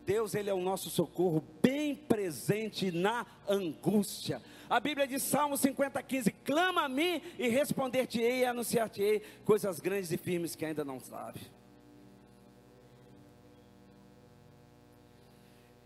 Deus, 0.03 0.33
Ele 0.33 0.49
é 0.49 0.53
o 0.53 0.61
nosso 0.61 0.89
socorro 0.89 1.43
bem 1.61 1.95
presente 1.95 2.91
na 2.91 3.25
angústia. 3.47 4.41
A 4.69 4.79
Bíblia 4.79 5.05
diz, 5.05 5.21
Salmo 5.21 5.57
50, 5.57 6.01
15: 6.01 6.31
clama 6.43 6.85
a 6.85 6.89
mim 6.89 7.21
e 7.37 7.47
responder-te-ei 7.49 8.39
e 8.39 8.45
anunciar-te-ei 8.45 9.19
coisas 9.45 9.79
grandes 9.79 10.11
e 10.11 10.17
firmes 10.17 10.55
que 10.55 10.65
ainda 10.65 10.83
não 10.83 10.99
sabe. 10.99 11.39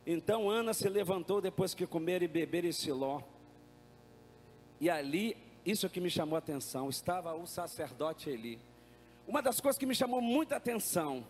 Então 0.05 0.49
Ana 0.49 0.73
se 0.73 0.89
levantou 0.89 1.41
depois 1.41 1.73
que 1.73 1.85
comer 1.85 2.23
e 2.23 2.27
beber 2.27 2.65
em 2.65 2.71
Siló. 2.71 3.21
E 4.79 4.89
ali, 4.89 5.37
isso 5.65 5.89
que 5.89 6.01
me 6.01 6.09
chamou 6.09 6.35
a 6.35 6.39
atenção, 6.39 6.89
estava 6.89 7.33
o 7.35 7.45
sacerdote 7.45 8.29
Eli. 8.29 8.59
Uma 9.27 9.41
das 9.41 9.61
coisas 9.61 9.77
que 9.77 9.85
me 9.85 9.93
chamou 9.93 10.19
muita 10.19 10.55
atenção, 10.55 11.25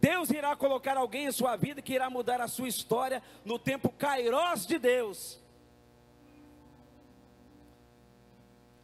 Deus 0.00 0.30
irá 0.30 0.56
colocar 0.56 0.96
alguém 0.96 1.26
em 1.26 1.32
sua 1.32 1.54
vida 1.54 1.80
que 1.80 1.92
irá 1.92 2.10
mudar 2.10 2.40
a 2.40 2.48
sua 2.48 2.66
história 2.66 3.22
no 3.44 3.56
tempo 3.56 3.88
kairós 3.88 4.66
de 4.66 4.78
Deus. 4.78 5.40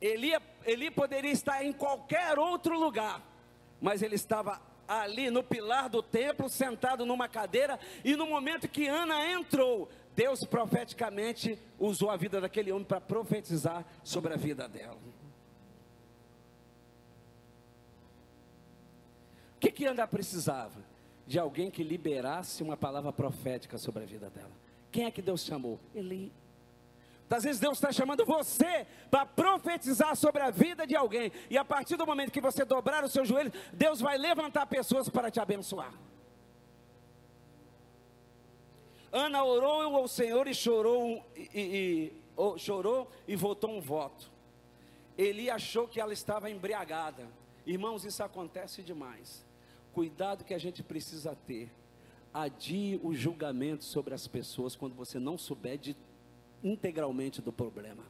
Eli, 0.00 0.30
Eli 0.64 0.92
poderia 0.92 1.32
estar 1.32 1.64
em 1.64 1.72
qualquer 1.72 2.38
outro 2.38 2.78
lugar, 2.78 3.20
mas 3.80 4.00
ele 4.00 4.14
estava 4.14 4.62
ali 4.88 5.30
no 5.30 5.42
pilar 5.42 5.90
do 5.90 6.02
templo, 6.02 6.48
sentado 6.48 7.04
numa 7.04 7.28
cadeira, 7.28 7.78
e 8.02 8.16
no 8.16 8.26
momento 8.26 8.66
que 8.66 8.88
Ana 8.88 9.30
entrou, 9.30 9.88
Deus 10.16 10.42
profeticamente 10.44 11.58
usou 11.78 12.10
a 12.10 12.16
vida 12.16 12.40
daquele 12.40 12.72
homem 12.72 12.84
para 12.84 13.00
profetizar 13.00 13.84
sobre 14.02 14.32
a 14.32 14.36
vida 14.36 14.66
dela. 14.66 14.98
O 19.56 19.60
que, 19.60 19.70
que 19.70 19.84
Ana 19.84 20.06
precisava? 20.06 20.80
De 21.26 21.38
alguém 21.38 21.70
que 21.70 21.84
liberasse 21.84 22.62
uma 22.62 22.76
palavra 22.76 23.12
profética 23.12 23.76
sobre 23.76 24.04
a 24.04 24.06
vida 24.06 24.30
dela. 24.30 24.50
Quem 24.90 25.04
é 25.04 25.10
que 25.10 25.20
Deus 25.20 25.44
chamou? 25.44 25.78
Ele 25.94 26.32
às 27.34 27.44
vezes 27.44 27.60
Deus 27.60 27.76
está 27.78 27.92
chamando 27.92 28.24
você 28.24 28.86
para 29.10 29.26
profetizar 29.26 30.16
sobre 30.16 30.42
a 30.42 30.50
vida 30.50 30.86
de 30.86 30.96
alguém. 30.96 31.30
E 31.50 31.58
a 31.58 31.64
partir 31.64 31.96
do 31.96 32.06
momento 32.06 32.32
que 32.32 32.40
você 32.40 32.64
dobrar 32.64 33.04
o 33.04 33.08
seu 33.08 33.24
joelho, 33.24 33.52
Deus 33.72 34.00
vai 34.00 34.16
levantar 34.16 34.66
pessoas 34.66 35.08
para 35.08 35.30
te 35.30 35.38
abençoar. 35.38 35.92
Ana 39.12 39.42
orou 39.44 39.96
ao 39.96 40.08
Senhor 40.08 40.46
e 40.46 40.54
chorou 40.54 41.24
e, 41.36 41.50
e, 41.54 42.12
e 42.38 42.58
chorou 42.58 43.10
e 43.26 43.36
votou 43.36 43.70
um 43.70 43.80
voto. 43.80 44.30
Eli 45.16 45.50
achou 45.50 45.88
que 45.88 46.00
ela 46.00 46.12
estava 46.12 46.50
embriagada. 46.50 47.26
Irmãos, 47.66 48.04
isso 48.04 48.22
acontece 48.22 48.82
demais. 48.82 49.44
Cuidado 49.92 50.44
que 50.44 50.54
a 50.54 50.58
gente 50.58 50.82
precisa 50.82 51.36
ter. 51.46 51.70
Adie 52.32 53.00
o 53.02 53.14
julgamento 53.14 53.84
sobre 53.84 54.14
as 54.14 54.26
pessoas 54.28 54.76
quando 54.76 54.94
você 54.94 55.18
não 55.18 55.36
souber 55.36 55.76
de 55.76 55.96
integralmente 56.62 57.40
do 57.40 57.52
problema. 57.52 58.04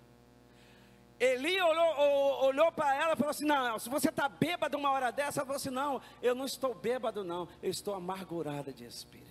Eli 1.20 1.60
olhou, 1.60 2.44
olhou 2.44 2.70
para 2.70 2.94
ela 2.94 3.14
e 3.14 3.16
falou 3.16 3.30
assim: 3.30 3.44
Não, 3.44 3.78
se 3.78 3.88
você 3.88 4.08
está 4.08 4.28
bêbado 4.28 4.76
uma 4.76 4.90
hora 4.90 5.10
dessa, 5.10 5.40
ela 5.40 5.46
falou 5.46 5.56
assim: 5.56 5.70
Não, 5.70 6.00
eu 6.22 6.34
não 6.34 6.44
estou 6.44 6.74
bêbado, 6.74 7.24
não, 7.24 7.48
eu 7.62 7.70
estou 7.70 7.94
amargurada 7.94 8.72
de 8.72 8.84
espírito. 8.84 9.28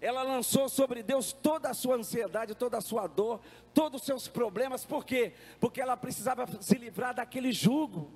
Ela 0.00 0.22
lançou 0.22 0.68
sobre 0.68 1.02
Deus 1.02 1.32
toda 1.32 1.70
a 1.70 1.74
sua 1.74 1.96
ansiedade, 1.96 2.54
toda 2.54 2.76
a 2.76 2.82
sua 2.82 3.06
dor, 3.06 3.40
todos 3.72 4.02
os 4.02 4.06
seus 4.06 4.28
problemas, 4.28 4.84
por 4.84 5.04
quê? 5.04 5.32
Porque 5.58 5.80
ela 5.80 5.96
precisava 5.96 6.46
se 6.60 6.74
livrar 6.76 7.14
daquele 7.14 7.50
jugo. 7.50 8.10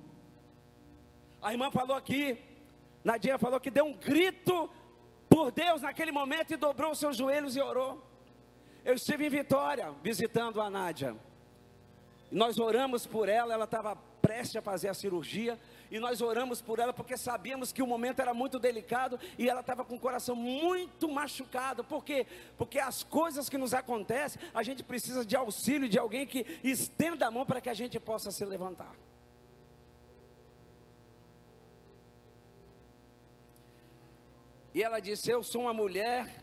A 1.41 1.51
irmã 1.51 1.71
falou 1.71 1.97
aqui, 1.97 2.37
Nadia 3.03 3.39
falou 3.39 3.59
que 3.59 3.71
deu 3.71 3.85
um 3.85 3.93
grito 3.93 4.69
por 5.27 5.51
Deus 5.51 5.81
naquele 5.81 6.11
momento 6.11 6.53
e 6.53 6.57
dobrou 6.57 6.91
os 6.91 6.99
seus 6.99 7.17
joelhos 7.17 7.55
e 7.55 7.61
orou. 7.61 8.10
Eu 8.83 8.95
estive 8.95 9.25
em 9.25 9.29
Vitória 9.29 9.93
visitando 10.03 10.59
a 10.59 10.69
Nádia. 10.69 11.15
Nós 12.31 12.57
oramos 12.57 13.05
por 13.05 13.29
ela, 13.29 13.53
ela 13.53 13.65
estava 13.65 13.95
prestes 14.21 14.55
a 14.55 14.61
fazer 14.61 14.87
a 14.87 14.93
cirurgia. 14.93 15.59
E 15.91 15.99
nós 15.99 16.21
oramos 16.21 16.61
por 16.61 16.79
ela 16.79 16.93
porque 16.93 17.17
sabíamos 17.17 17.73
que 17.73 17.83
o 17.83 17.87
momento 17.87 18.21
era 18.21 18.33
muito 18.33 18.57
delicado 18.57 19.19
e 19.37 19.49
ela 19.49 19.59
estava 19.59 19.83
com 19.83 19.95
o 19.95 19.99
coração 19.99 20.35
muito 20.35 21.09
machucado. 21.09 21.83
Por 21.83 22.03
quê? 22.05 22.25
Porque 22.57 22.79
as 22.79 23.03
coisas 23.03 23.49
que 23.49 23.57
nos 23.57 23.73
acontecem, 23.73 24.41
a 24.53 24.63
gente 24.63 24.83
precisa 24.83 25.25
de 25.25 25.35
auxílio 25.35 25.89
de 25.89 25.99
alguém 25.99 26.25
que 26.25 26.45
estenda 26.63 27.27
a 27.27 27.31
mão 27.31 27.45
para 27.45 27.59
que 27.59 27.69
a 27.69 27.73
gente 27.73 27.99
possa 27.99 28.31
se 28.31 28.45
levantar. 28.45 28.95
E 34.73 34.81
ela 34.81 35.01
disse: 35.01 35.29
Eu 35.29 35.43
sou 35.43 35.63
uma 35.63 35.73
mulher 35.73 36.41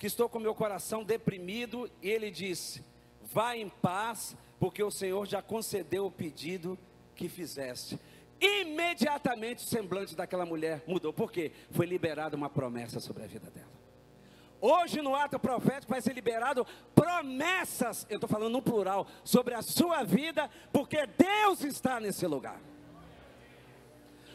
que 0.00 0.06
estou 0.06 0.30
com 0.30 0.38
meu 0.38 0.54
coração 0.54 1.04
deprimido, 1.04 1.88
e 2.00 2.08
ele 2.08 2.30
disse: 2.30 2.82
Vá 3.20 3.54
em 3.54 3.68
paz, 3.68 4.34
porque 4.58 4.82
o 4.82 4.90
Senhor 4.90 5.26
já 5.26 5.42
concedeu 5.42 6.06
o 6.06 6.10
pedido 6.10 6.78
que 7.14 7.28
fizeste. 7.28 8.00
Imediatamente 8.40 9.62
o 9.62 9.68
semblante 9.68 10.16
daquela 10.16 10.46
mulher 10.46 10.82
mudou, 10.86 11.12
porque 11.12 11.52
foi 11.70 11.84
liberada 11.84 12.34
uma 12.34 12.48
promessa 12.48 12.98
sobre 12.98 13.24
a 13.24 13.26
vida 13.26 13.50
dela. 13.50 13.68
Hoje 14.58 15.02
no 15.02 15.14
ato 15.14 15.38
profético 15.38 15.92
vai 15.92 16.00
ser 16.00 16.14
liberado 16.14 16.66
promessas, 16.94 18.06
eu 18.08 18.16
estou 18.16 18.28
falando 18.28 18.52
no 18.52 18.62
plural, 18.62 19.06
sobre 19.22 19.52
a 19.52 19.60
sua 19.60 20.02
vida, 20.02 20.48
porque 20.72 21.06
Deus 21.06 21.62
está 21.62 22.00
nesse 22.00 22.26
lugar. 22.26 22.58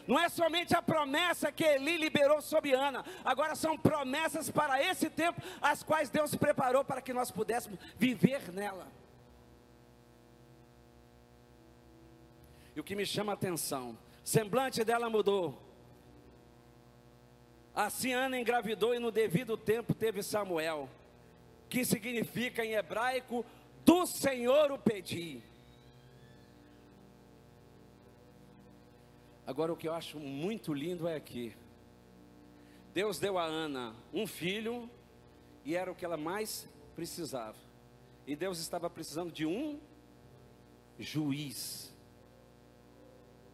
Não 0.07 0.19
é 0.19 0.29
somente 0.29 0.75
a 0.75 0.81
promessa 0.81 1.51
que 1.51 1.63
Eli 1.63 1.97
liberou 1.97 2.41
sobre 2.41 2.73
Ana, 2.73 3.03
agora 3.23 3.55
são 3.55 3.77
promessas 3.77 4.49
para 4.49 4.81
esse 4.81 5.09
tempo, 5.09 5.41
as 5.61 5.81
quais 5.83 6.09
Deus 6.09 6.35
preparou 6.35 6.83
para 6.83 7.01
que 7.01 7.13
nós 7.13 7.31
pudéssemos 7.31 7.79
viver 7.97 8.51
nela. 8.51 8.87
E 12.75 12.79
o 12.79 12.83
que 12.83 12.95
me 12.95 13.05
chama 13.05 13.31
a 13.31 13.35
atenção, 13.35 13.97
semblante 14.23 14.83
dela 14.83 15.09
mudou. 15.09 15.61
Assim 17.73 18.13
Ana 18.13 18.39
engravidou 18.39 18.93
e 18.93 18.99
no 18.99 19.11
devido 19.11 19.57
tempo 19.57 19.93
teve 19.93 20.21
Samuel, 20.21 20.89
que 21.67 21.83
significa 21.83 22.63
em 22.63 22.73
hebraico: 22.73 23.45
do 23.83 24.05
Senhor 24.05 24.71
o 24.71 24.77
pedi. 24.77 25.41
Agora, 29.47 29.71
o 29.71 29.77
que 29.77 29.87
eu 29.87 29.93
acho 29.93 30.19
muito 30.19 30.73
lindo 30.73 31.07
é 31.07 31.15
aqui. 31.15 31.55
Deus 32.93 33.19
deu 33.19 33.37
a 33.37 33.43
Ana 33.43 33.95
um 34.11 34.25
filho 34.25 34.89
e 35.63 35.75
era 35.75 35.91
o 35.91 35.95
que 35.95 36.03
ela 36.03 36.17
mais 36.17 36.67
precisava. 36.95 37.57
E 38.25 38.35
Deus 38.35 38.57
estava 38.57 38.89
precisando 38.89 39.31
de 39.31 39.45
um 39.45 39.79
juiz. 40.97 41.93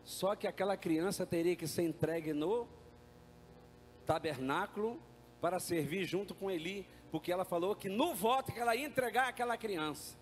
Só 0.06 0.34
que 0.36 0.48
aquela 0.48 0.78
criança 0.78 1.26
teria 1.26 1.58
que 1.58 1.68
ser 1.68 1.84
entregue 1.84 2.32
no 2.32 2.68
tabernáculo 4.06 4.98
para 5.42 5.60
servir 5.60 6.06
junto 6.06 6.34
com 6.34 6.50
Eli, 6.50 6.88
porque 7.12 7.32
ela 7.32 7.44
falou 7.44 7.76
que 7.76 7.90
no 7.90 8.14
voto 8.14 8.54
que 8.54 8.60
ela 8.60 8.76
ia 8.76 8.86
entregar 8.86 9.28
aquela 9.28 9.58
criança. 9.58 10.16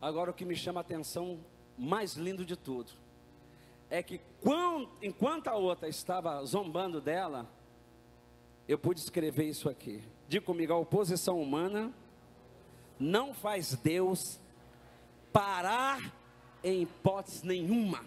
Agora 0.00 0.30
o 0.30 0.34
que 0.34 0.44
me 0.44 0.56
chama 0.56 0.80
a 0.80 0.82
atenção 0.82 1.44
mais 1.76 2.14
lindo 2.14 2.46
de 2.46 2.56
tudo 2.56 3.01
é 3.92 4.02
que 4.02 4.18
enquanto 5.02 5.48
a 5.48 5.54
outra 5.54 5.86
estava 5.86 6.42
zombando 6.46 6.98
dela, 6.98 7.46
eu 8.66 8.78
pude 8.78 9.00
escrever 9.00 9.44
isso 9.44 9.68
aqui. 9.68 10.02
Diga 10.26 10.46
comigo, 10.46 10.72
a 10.72 10.78
oposição 10.78 11.38
humana 11.38 11.92
não 12.98 13.34
faz 13.34 13.74
Deus 13.74 14.40
parar 15.30 16.10
em 16.64 16.80
hipótese 16.80 17.46
nenhuma. 17.46 18.02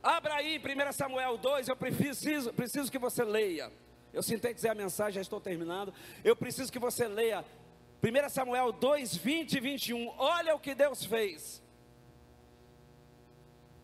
Abra 0.00 0.34
aí 0.34 0.56
1 0.56 0.92
Samuel 0.92 1.36
2, 1.36 1.66
eu 1.66 1.76
preciso, 1.76 2.52
preciso 2.52 2.92
que 2.92 3.00
você 3.00 3.24
leia. 3.24 3.72
Eu 4.12 4.22
sintetizei 4.22 4.70
a 4.70 4.74
mensagem, 4.76 5.14
já 5.14 5.20
estou 5.20 5.40
terminando. 5.40 5.92
Eu 6.22 6.36
preciso 6.36 6.70
que 6.70 6.78
você 6.78 7.08
leia 7.08 7.44
1 8.00 8.28
Samuel 8.28 8.70
2, 8.70 9.16
20 9.16 9.54
e 9.54 9.60
21. 9.60 10.14
Olha 10.16 10.54
o 10.54 10.60
que 10.60 10.76
Deus 10.76 11.04
fez. 11.04 11.65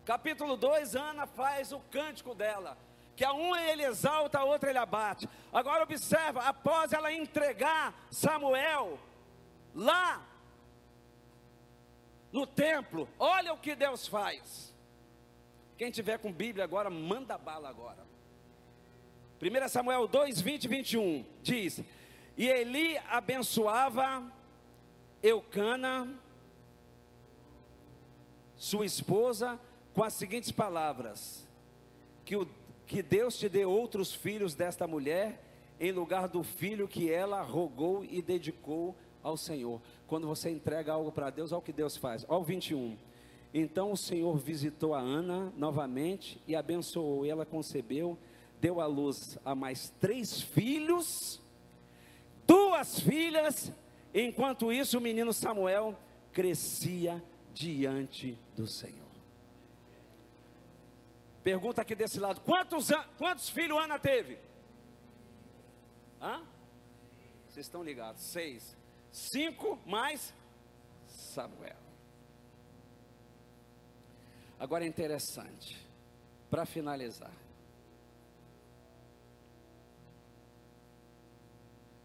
Capítulo 0.05 0.57
2, 0.57 0.95
Ana 0.95 1.25
faz 1.25 1.71
o 1.71 1.79
cântico 1.91 2.35
dela. 2.35 2.77
Que 3.15 3.23
a 3.23 3.31
uma 3.31 3.61
ele 3.61 3.83
exalta, 3.83 4.39
a 4.39 4.43
outra 4.43 4.69
ele 4.69 4.79
abate. 4.79 5.29
Agora 5.51 5.83
observa, 5.83 6.41
após 6.41 6.91
ela 6.91 7.13
entregar 7.13 7.93
Samuel 8.09 8.99
lá 9.73 10.25
no 12.31 12.47
templo, 12.47 13.07
olha 13.19 13.53
o 13.53 13.57
que 13.57 13.75
Deus 13.75 14.07
faz. 14.07 14.73
Quem 15.77 15.91
tiver 15.91 16.17
com 16.17 16.31
Bíblia 16.31 16.63
agora, 16.63 16.89
manda 16.89 17.37
bala 17.37 17.69
agora. 17.69 18.03
1 19.41 19.69
Samuel 19.69 20.07
2, 20.07 20.41
20 20.41 20.63
e 20.63 20.67
21 20.67 21.25
diz: 21.41 21.83
E 22.37 22.47
Eli 22.47 22.97
abençoava 23.09 24.23
Eucana, 25.21 26.07
sua 28.55 28.85
esposa, 28.85 29.59
com 29.93 30.03
as 30.03 30.13
seguintes 30.13 30.51
palavras: 30.51 31.47
que, 32.25 32.35
o, 32.35 32.47
que 32.87 33.01
Deus 33.01 33.37
te 33.37 33.47
dê 33.47 33.65
outros 33.65 34.13
filhos 34.13 34.55
desta 34.55 34.87
mulher, 34.87 35.41
em 35.79 35.91
lugar 35.91 36.27
do 36.27 36.43
filho 36.43 36.87
que 36.87 37.11
ela 37.11 37.41
rogou 37.41 38.03
e 38.05 38.21
dedicou 38.21 38.95
ao 39.21 39.37
Senhor. 39.37 39.81
Quando 40.07 40.27
você 40.27 40.49
entrega 40.49 40.93
algo 40.93 41.11
para 41.11 41.29
Deus, 41.29 41.51
olha 41.51 41.59
o 41.59 41.61
que 41.63 41.71
Deus 41.71 41.97
faz. 41.97 42.25
Olha 42.27 42.39
o 42.39 42.43
21. 42.43 42.97
Então 43.53 43.91
o 43.91 43.97
Senhor 43.97 44.35
visitou 44.37 44.93
a 44.93 44.99
Ana 44.99 45.53
novamente 45.55 46.41
e 46.47 46.55
abençoou. 46.55 47.25
E 47.25 47.29
ela 47.29 47.45
concebeu, 47.45 48.17
deu 48.59 48.81
à 48.81 48.85
luz 48.85 49.37
a 49.45 49.53
mais 49.55 49.93
três 50.01 50.41
filhos, 50.41 51.39
duas 52.45 52.99
filhas. 52.99 53.71
Enquanto 54.13 54.71
isso, 54.71 54.97
o 54.97 55.01
menino 55.01 55.31
Samuel 55.31 55.95
crescia 56.31 57.23
diante 57.53 58.37
do 58.55 58.67
Senhor. 58.67 59.02
Pergunta 61.43 61.81
aqui 61.81 61.93
desse 61.93 62.19
lado: 62.19 62.41
quantos, 62.41 62.89
quantos 63.17 63.49
filhos 63.49 63.77
Ana 63.77 63.99
teve? 63.99 64.39
Hã? 66.21 66.41
Vocês 67.49 67.65
estão 67.65 67.83
ligados? 67.83 68.21
Seis. 68.21 68.75
Cinco 69.11 69.77
mais 69.85 70.33
Samuel. 71.07 71.75
Agora 74.59 74.85
é 74.85 74.87
interessante, 74.87 75.85
para 76.49 76.65
finalizar. 76.65 77.33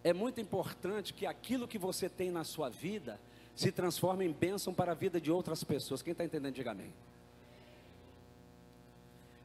É 0.03 0.12
muito 0.12 0.40
importante 0.40 1.14
que 1.14 1.27
aquilo 1.27 1.68
que 1.68 1.79
você 1.79 2.09
tem 2.09 2.31
na 2.31 2.42
sua 2.42 2.68
vida 2.68 3.20
se 3.55 3.70
transforme 3.70 4.24
em 4.24 4.33
bênção 4.33 4.74
para 4.74 4.92
a 4.92 4.94
vida 4.94 5.20
de 5.20 5.31
outras 5.31 5.62
pessoas. 5.62 6.03
Quem 6.03 6.12
está 6.12 6.24
entendendo, 6.24 6.55
diga 6.55 6.72
amém. 6.72 6.92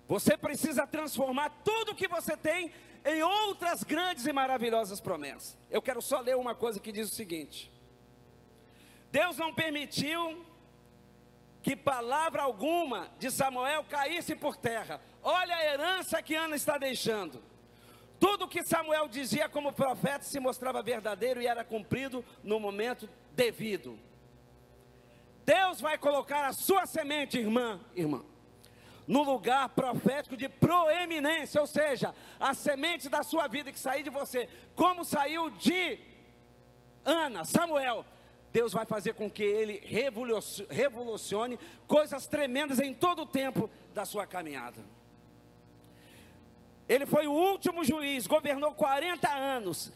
Você 0.08 0.38
precisa 0.38 0.86
transformar 0.86 1.50
tudo 1.64 1.96
que 1.96 2.08
você 2.08 2.36
tem 2.36 2.72
em 3.06 3.22
outras 3.22 3.84
grandes 3.84 4.26
e 4.26 4.34
maravilhosas 4.34 5.00
promessas. 5.00 5.58
Eu 5.70 5.82
quero 5.82 6.02
só 6.02 6.20
ler 6.20 6.36
uma 6.36 6.56
coisa 6.56 6.80
que 6.80 6.92
diz 6.92 7.12
o 7.12 7.16
seguinte: 7.16 7.72
Deus 9.12 9.38
não 9.38 9.54
permitiu 9.54 10.46
que 11.62 11.76
palavra 11.76 12.42
alguma 12.42 13.10
de 13.18 13.32
Samuel 13.32 13.86
caísse 13.86 14.36
por 14.36 14.58
terra. 14.58 15.00
Olha 15.22 15.56
a 15.56 15.66
herança 15.66 16.22
que 16.22 16.36
Ana 16.36 16.56
está 16.56 16.78
deixando. 16.78 17.42
Tudo 18.20 18.48
que 18.48 18.64
Samuel 18.64 19.08
dizia 19.08 19.50
como 19.50 19.74
profeta 19.74 20.24
se 20.24 20.40
mostrava 20.40 20.82
verdadeiro 20.82 21.42
e 21.42 21.48
era 21.48 21.64
cumprido 21.64 22.24
no 22.44 22.60
momento 22.60 23.10
devido. 23.32 23.98
Deus 25.46 25.82
vai 25.82 25.98
colocar 25.98 26.46
a 26.46 26.54
sua 26.54 26.86
semente, 26.86 27.38
irmã, 27.38 27.82
irmã, 27.96 28.24
no 29.08 29.24
lugar 29.24 29.70
profético 29.70 30.38
de 30.38 30.48
proeminência, 30.48 31.60
ou 31.60 31.68
seja, 31.68 32.14
a 32.40 32.54
semente 32.54 33.10
da 33.10 33.24
sua 33.24 33.48
vida 33.48 33.72
que 33.72 33.80
sair 33.80 34.04
de 34.04 34.10
você, 34.10 34.48
como 34.76 35.04
saiu 35.04 35.50
de 35.50 36.00
Ana, 37.06 37.44
Samuel, 37.44 38.06
Deus 38.52 38.72
vai 38.72 38.86
fazer 38.86 39.14
com 39.14 39.30
que 39.30 39.44
ele 39.44 39.82
revolucione 40.70 41.60
coisas 41.88 42.28
tremendas 42.28 42.80
em 42.80 42.94
todo 42.94 43.24
o 43.24 43.26
tempo 43.26 43.70
da 43.94 44.06
sua 44.06 44.28
caminhada. 44.28 44.80
Ele 46.88 47.06
foi 47.06 47.28
o 47.28 47.32
último 47.32 47.84
juiz, 47.84 48.28
governou 48.28 48.74
40 48.74 49.28
anos, 49.30 49.92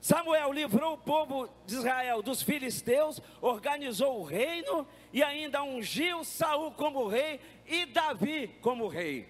Samuel 0.00 0.52
livrou 0.52 0.94
o 0.94 0.98
povo 0.98 1.48
de 1.66 1.74
Israel 1.74 2.22
dos 2.22 2.42
filisteus, 2.42 3.20
organizou 3.40 4.20
o 4.20 4.24
reino 4.24 4.86
e 5.12 5.22
ainda 5.22 5.62
ungiu 5.62 6.24
Saul 6.24 6.72
como 6.72 7.06
rei 7.06 7.38
e 7.66 7.84
Davi 7.84 8.48
como 8.62 8.88
rei. 8.88 9.28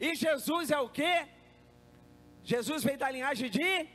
E 0.00 0.14
Jesus 0.14 0.70
é 0.70 0.78
o 0.78 0.88
que? 0.88 1.26
Jesus 2.44 2.84
veio 2.84 2.98
da 2.98 3.10
linhagem 3.10 3.50
de 3.50 3.88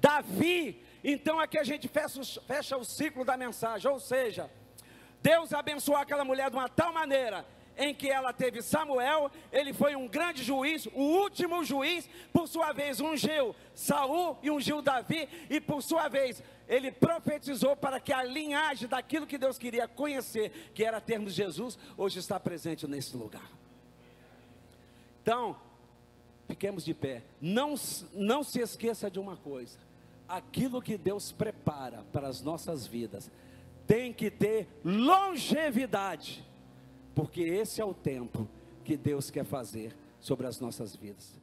Davi. 0.00 0.84
Então 1.02 1.40
aqui 1.40 1.58
a 1.58 1.64
gente 1.64 1.88
fecha, 1.88 2.22
fecha 2.42 2.76
o 2.76 2.84
ciclo 2.84 3.24
da 3.24 3.36
mensagem, 3.36 3.90
ou 3.90 3.98
seja, 3.98 4.48
Deus 5.20 5.52
abençoou 5.52 5.98
aquela 5.98 6.24
mulher 6.24 6.48
de 6.48 6.56
uma 6.56 6.68
tal 6.68 6.92
maneira 6.92 7.44
em 7.78 7.94
que 7.94 8.10
ela 8.10 8.32
teve 8.32 8.60
Samuel, 8.60 9.30
ele 9.52 9.72
foi 9.72 9.94
um 9.94 10.08
grande 10.08 10.42
juiz, 10.42 10.86
o 10.86 11.00
último 11.00 11.64
juiz, 11.64 12.10
por 12.32 12.48
sua 12.48 12.72
vez 12.72 13.00
ungiu 13.00 13.54
Saul 13.72 14.36
e 14.42 14.50
ungiu 14.50 14.82
Davi, 14.82 15.28
e 15.48 15.60
por 15.60 15.80
sua 15.80 16.08
vez 16.08 16.42
ele 16.66 16.90
profetizou 16.90 17.76
para 17.76 18.00
que 18.00 18.12
a 18.12 18.24
linhagem 18.24 18.88
daquilo 18.88 19.26
que 19.26 19.38
Deus 19.38 19.56
queria 19.56 19.86
conhecer, 19.86 20.70
que 20.74 20.84
era 20.84 21.00
termos 21.00 21.32
Jesus, 21.32 21.78
hoje 21.96 22.18
está 22.18 22.38
presente 22.40 22.86
nesse 22.88 23.16
lugar. 23.16 23.48
Então, 25.22 25.56
fiquemos 26.48 26.84
de 26.84 26.92
pé. 26.92 27.22
Não, 27.40 27.74
não 28.12 28.42
se 28.42 28.60
esqueça 28.60 29.10
de 29.10 29.20
uma 29.20 29.36
coisa: 29.36 29.78
aquilo 30.28 30.82
que 30.82 30.98
Deus 30.98 31.30
prepara 31.30 32.04
para 32.12 32.26
as 32.26 32.42
nossas 32.42 32.86
vidas 32.86 33.30
tem 33.86 34.12
que 34.12 34.30
ter 34.30 34.68
longevidade 34.84 36.44
porque 37.18 37.42
esse 37.42 37.80
é 37.80 37.84
o 37.84 37.92
tempo 37.92 38.46
que 38.84 38.96
Deus 38.96 39.28
quer 39.28 39.44
fazer 39.44 39.92
sobre 40.20 40.46
as 40.46 40.60
nossas 40.60 40.94
vidas. 40.94 41.36